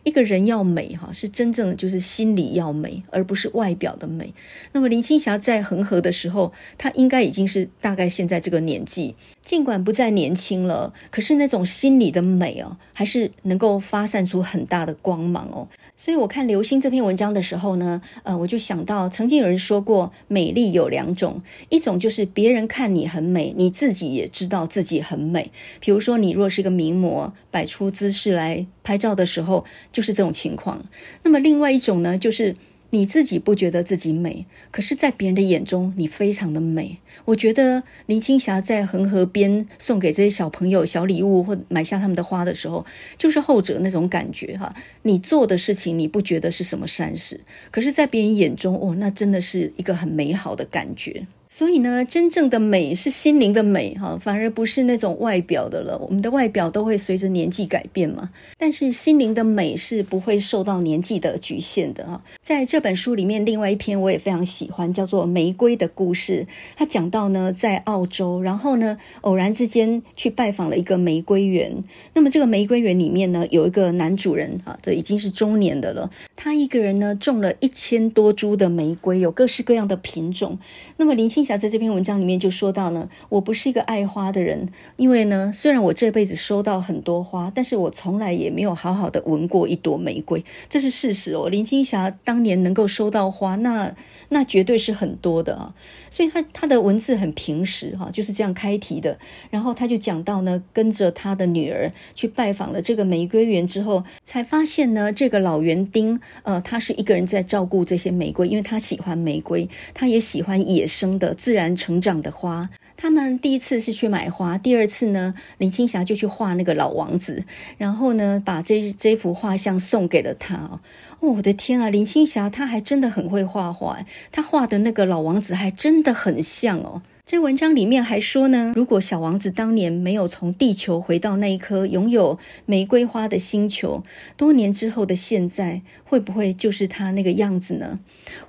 [0.04, 4.34] 一个人要美哈，是真正的就是心里要美，而不是外表的美。
[4.72, 9.14] 那么林青霞在恒河的时候，她应该已经是大概现在这个年纪，
[9.44, 15.68] 尽管不再年轻了，可是那种心里的美哦，还是能够发散出很大的光芒哦。
[15.96, 25.52] 所以我看刘星这篇文章的时候呢，呃，我就想到曾经有人说过，美丽有两种，一种就是别人看你很美，你自己也知道自己很美。
[25.80, 29.66] 比如说你若是个名模，摆出姿势来拍照的时候。
[29.92, 30.86] 就是这种情况。
[31.24, 32.56] 那么，另外一种呢，就是
[32.92, 37.00] 你自己不觉得自己美，可是，在别人的眼中，你非常的美。
[37.26, 42.86] 我觉得林青霞在恒河边送给这些小朋友小礼物，或买下他们的花的时候，
[43.18, 44.76] 就是后者那种感觉哈。
[45.04, 51.26] 你做的事情，你不觉得是什么善事，可是，在别人眼中，哦，那真的是一个很美好的感觉。
[51.54, 55.98] 所以呢，真正的美是心灵的美，哈，反而不是那种外表的了。
[55.98, 62.24] 我们的外表都会随着年纪改变嘛，但是心灵的美是不会受到年纪的局限的啊。
[62.42, 66.48] 在这本书里面，另外一篇我也非常喜欢，叫做《玫瑰的故事》。
[66.78, 71.84] 他讲到呢，在澳洲，然后呢，偶然之间去拜访了一个玫瑰园。
[72.14, 76.10] 那么这个玫瑰园里面呢，有一个男主人啊，这已经是中年的了。
[76.38, 80.58] 他一个人呢，种了一千多株的玫瑰，有各式各样的品种。
[80.96, 84.68] 那么林青霞在这篇文章里面就说到呢，我不是一个爱花的人，
[84.98, 91.50] 因为呢，虽然我这辈子收到很多花，但是我从来也没有好好的闻过一朵玫瑰，这是事实哦。
[91.50, 93.94] 林青霞当年能够收到花，那
[94.30, 95.74] 那绝对是很多的啊。
[96.10, 99.18] 所以他他的文字很平实哈，就是这样开题的。
[99.50, 111.31] 然后他就讲到呢，跟着他的女儿去拜访了这个玫瑰园之后，才发现呢，这个老园丁呃，他是一个人在照顾这些玫瑰，因为他喜欢玫瑰，他也喜欢野生的。
[111.34, 117.44] 自然成长的花，他们第一次是去买花，第二次呢，林青霞就去画那个老王子，
[117.78, 120.80] 然后呢，把这这幅画像送给了他。
[121.20, 124.00] 哦，我的天啊，林青霞她还真的很会画画，
[124.32, 127.04] 她画的那个老王子还真的很像哦。
[127.24, 134.04] 这文章里面还说呢，如果小王子当年没有从地球回到那一颗拥有玫瑰花的星球，
[134.36, 137.98] 多年之后的现在，会不会就是他那个样子呢？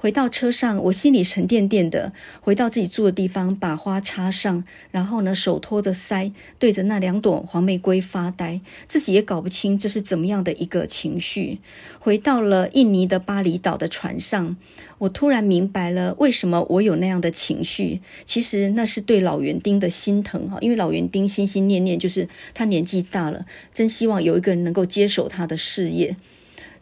[0.01, 2.13] 回到车上，我心里沉甸甸的。
[2.41, 11.61] 回到自己住的地方，把花插上，然后呢，手托着腮，对着那两朵黄玫瑰发呆，自己也搞不清这是怎么样的一个情绪。
[12.01, 14.57] 回到了印尼的巴厘岛的船上。
[14.99, 23.45] 我突然明白了为什么我有那样的情绪，其实那是对老园丁的心疼哈，因为老园丁心心念念就是他年纪大了，
[23.75, 26.15] 真希望有一个人能够接手他的事业，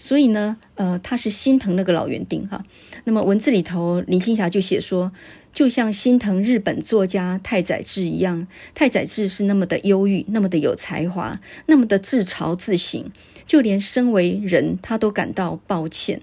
[0.02, 2.64] 所以呢，呃，他是心疼那个老园丁哈。
[3.04, 5.12] 那么文字里头，林青霞就写说，
[5.52, 13.12] 就像心疼日本作家太宰治一样，太宰治是那么的忧郁，那么的有才华，那么的自嘲自省，
[13.46, 16.22] 就连身为人，他都感到抱歉。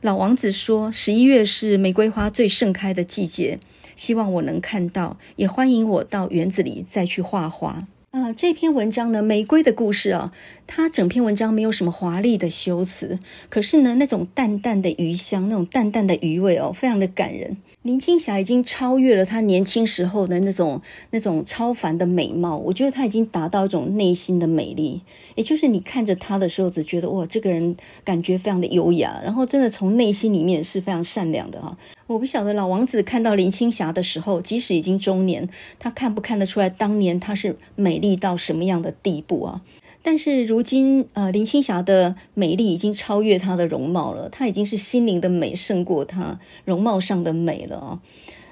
[0.00, 3.60] 老王子说：“十一月是玫瑰花最盛开的季节，
[3.94, 10.32] 希望我能看到，也欢迎我到园子里再去画花。”啊，这篇文章呢，玫瑰的故事啊，
[10.68, 17.56] 它整篇文章没有什么华丽的修辞，可是呢，那种淡淡的余香，那种淡淡的余味哦，非常的感人。
[17.84, 20.80] 林青霞已经超越了她年轻时候的那种
[21.10, 25.02] 那种超凡的美貌，我觉得她已经达到一种内心的美丽，
[25.34, 31.76] 也就是你看着她的时候，只觉得哇，这个人感觉非常的优雅，然后真的从内心里面是非常善良的哈。
[32.06, 35.46] 我不晓得老王子看到林青霞的时候，即使已经中年，
[35.78, 39.60] 他看不看得出来当年她是美丽到什么样的地步啊？
[40.06, 48.00] 但是如今，呃，林青霞的美丽已经超越她的容貌了，她已经是心灵的美胜过她容貌上的美了啊。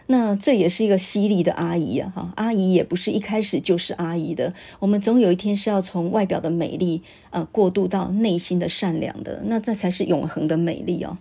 [0.06, 11.18] 那这也是一个犀利的阿姨啊，哈，阿姨也不是一开始就是阿姨的，我们总有一天是要从外表的美丽，呃，过渡到内心的善良的，那这才是永恒的美丽哦。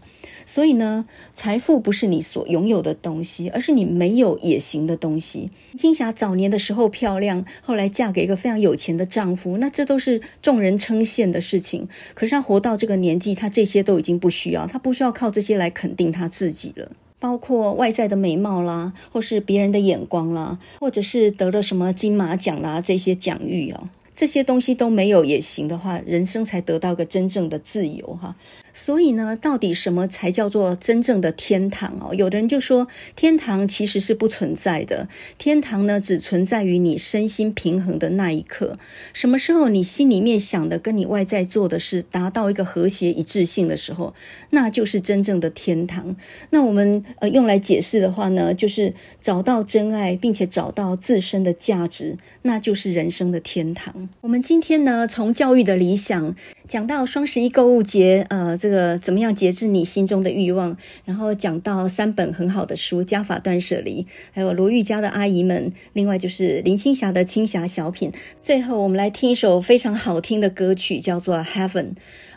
[0.51, 5.49] 所以呢，财富不是你所拥有的东西，而是你没有也行的东西。
[5.77, 11.87] 金霞早年的时候漂亮，后来嫁给一个非常有钱的丈夫，那这都是众人称羡的事情。
[12.13, 16.91] 可是她活到这个年纪，她这些都已经不需要，她不需要靠这些来肯定她自己了。
[17.17, 28.35] 包括外在的美貌啦，或是别人的眼光啦，或者是得了什么金马奖啦这些奖誉哦，这些东西都没有也行的话，人生才得到个真正的自由哈。
[28.73, 32.13] 所以呢，到底什么才叫做真正的天堂哦？
[32.13, 35.07] 有的人就说，天堂其实是不存在的，
[35.37, 38.77] 天堂呢只存在于你身心平衡的那一刻。
[39.13, 44.13] 什么时候你心里面想的跟你外在做的事达到一个和谐一致性的时候，
[44.51, 46.15] 那就是真正的天堂。
[46.51, 54.09] 那我们呃用来解释的话呢，就是找到真爱，并且找到自身的价值，那就是人生的天堂。
[54.21, 56.35] 我们今天呢，从教育的理想
[56.71, 58.57] 讲到双十一购物节，呃。
[58.57, 60.77] 这个怎么样节制你心中的欲望？
[61.03, 68.13] 然后讲到三本很好的书，《家法断舍离》，还有罗玉家的阿姨们，另外就是林青霞的青霞小品。
[68.41, 71.67] 最后，我们来听一首非常好听的歌曲，叫做《Heaven》。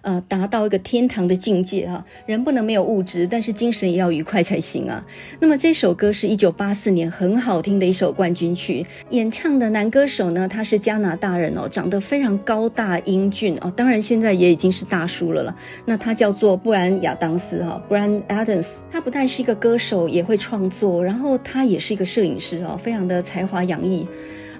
[0.04, 5.02] 呃，达到一个天堂的境界哈，人不能没有物质，但是精神也要愉快才行啊。
[5.40, 15.56] 那么这首歌是一九八四年很好听的一首冠军曲，演唱的男歌手呢，他是加拿大人哦，长得非常高大英俊哦，当然现在也已经是大叔了了。
[15.86, 18.80] 那他叫做布兰亚当斯哈，Brian Adams。
[18.90, 24.06] 他不但是一个歌手，也会创作，然后他也是一个摄影师哦，非常的才华洋溢。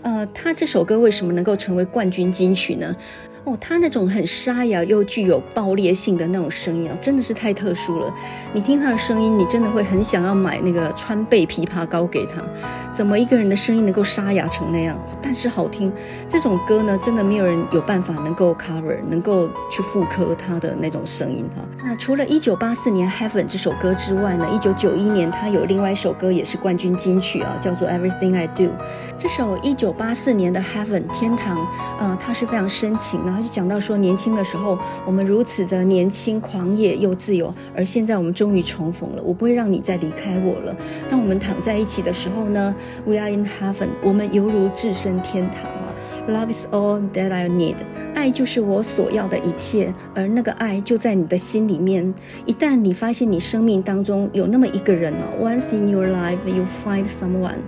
[0.01, 2.97] 呃，他这首歌为什么能够成为冠军金曲呢？
[3.45, 8.13] 哦，他那种很沙哑又具有爆裂性的那种声音啊，真的是太特殊了。
[8.55, 12.43] 你听他的声音，你真的会很想要买那个川贝枇杷膏给他。
[12.91, 14.97] 怎么一个人的声音能够沙哑成那样？
[15.21, 15.93] 但是好听，
[16.27, 21.63] 这种歌呢，真的没有人有办法能够 cover，能够去复刻他的那种声音哈。
[21.85, 28.65] 那除了一九八四年《Heaven》这首歌之外呢，一九九一年他有另外一首歌也是冠军金曲啊，叫做《Everything I Do》。
[29.19, 31.59] 这首一九八四年的《Heaven》天堂
[31.99, 33.34] 啊，它是非常深情的。
[33.35, 39.23] 然后就讲到说，年轻的时候我们如此的年轻、狂野又自由，而现在我们终于重逢了。
[39.25, 40.77] 我不会让你再离开我了。
[41.11, 42.73] 当我们躺在一起的时候呢
[43.05, 45.93] ，We are in heaven，我们犹如置身天堂啊。
[46.29, 47.75] Love is all that I need，
[48.15, 52.15] 爱就是我所要的一切，而那个爱就在你的心里面。
[52.47, 57.59] 一旦你发现你生命当中有那么一个人哦，Once in your life you find someone。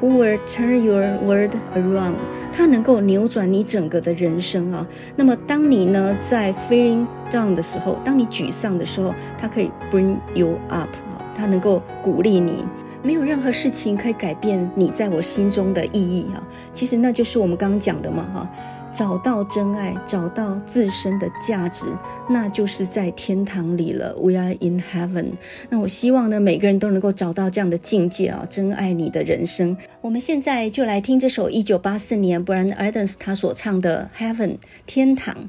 [0.00, 2.14] Who will turn your world around？
[2.52, 4.86] 它能够扭转你整个的人生啊。
[5.14, 12.64] 那么，当你呢在 feeling down 的时候，当你沮丧的时候，它可以 bring you up 啊，它能够鼓励你。
[13.02, 16.42] 没有任何事情可以改变你在我心中的意义啊。
[16.72, 18.50] 其实那就是我们刚刚讲的嘛，哈。
[18.92, 21.86] 找到真爱，找到自身的价值，
[22.28, 24.14] 那就是在天堂里了。
[24.16, 25.32] We are in heaven。
[25.68, 29.76] 那我希望呢，每个人都能够找到这样的境界啊，真爱你的人生。
[30.00, 34.48] 我们现在就来听这首一九八四年 Brian Adams 他所唱的《Heaven》
[34.86, 35.48] 天堂。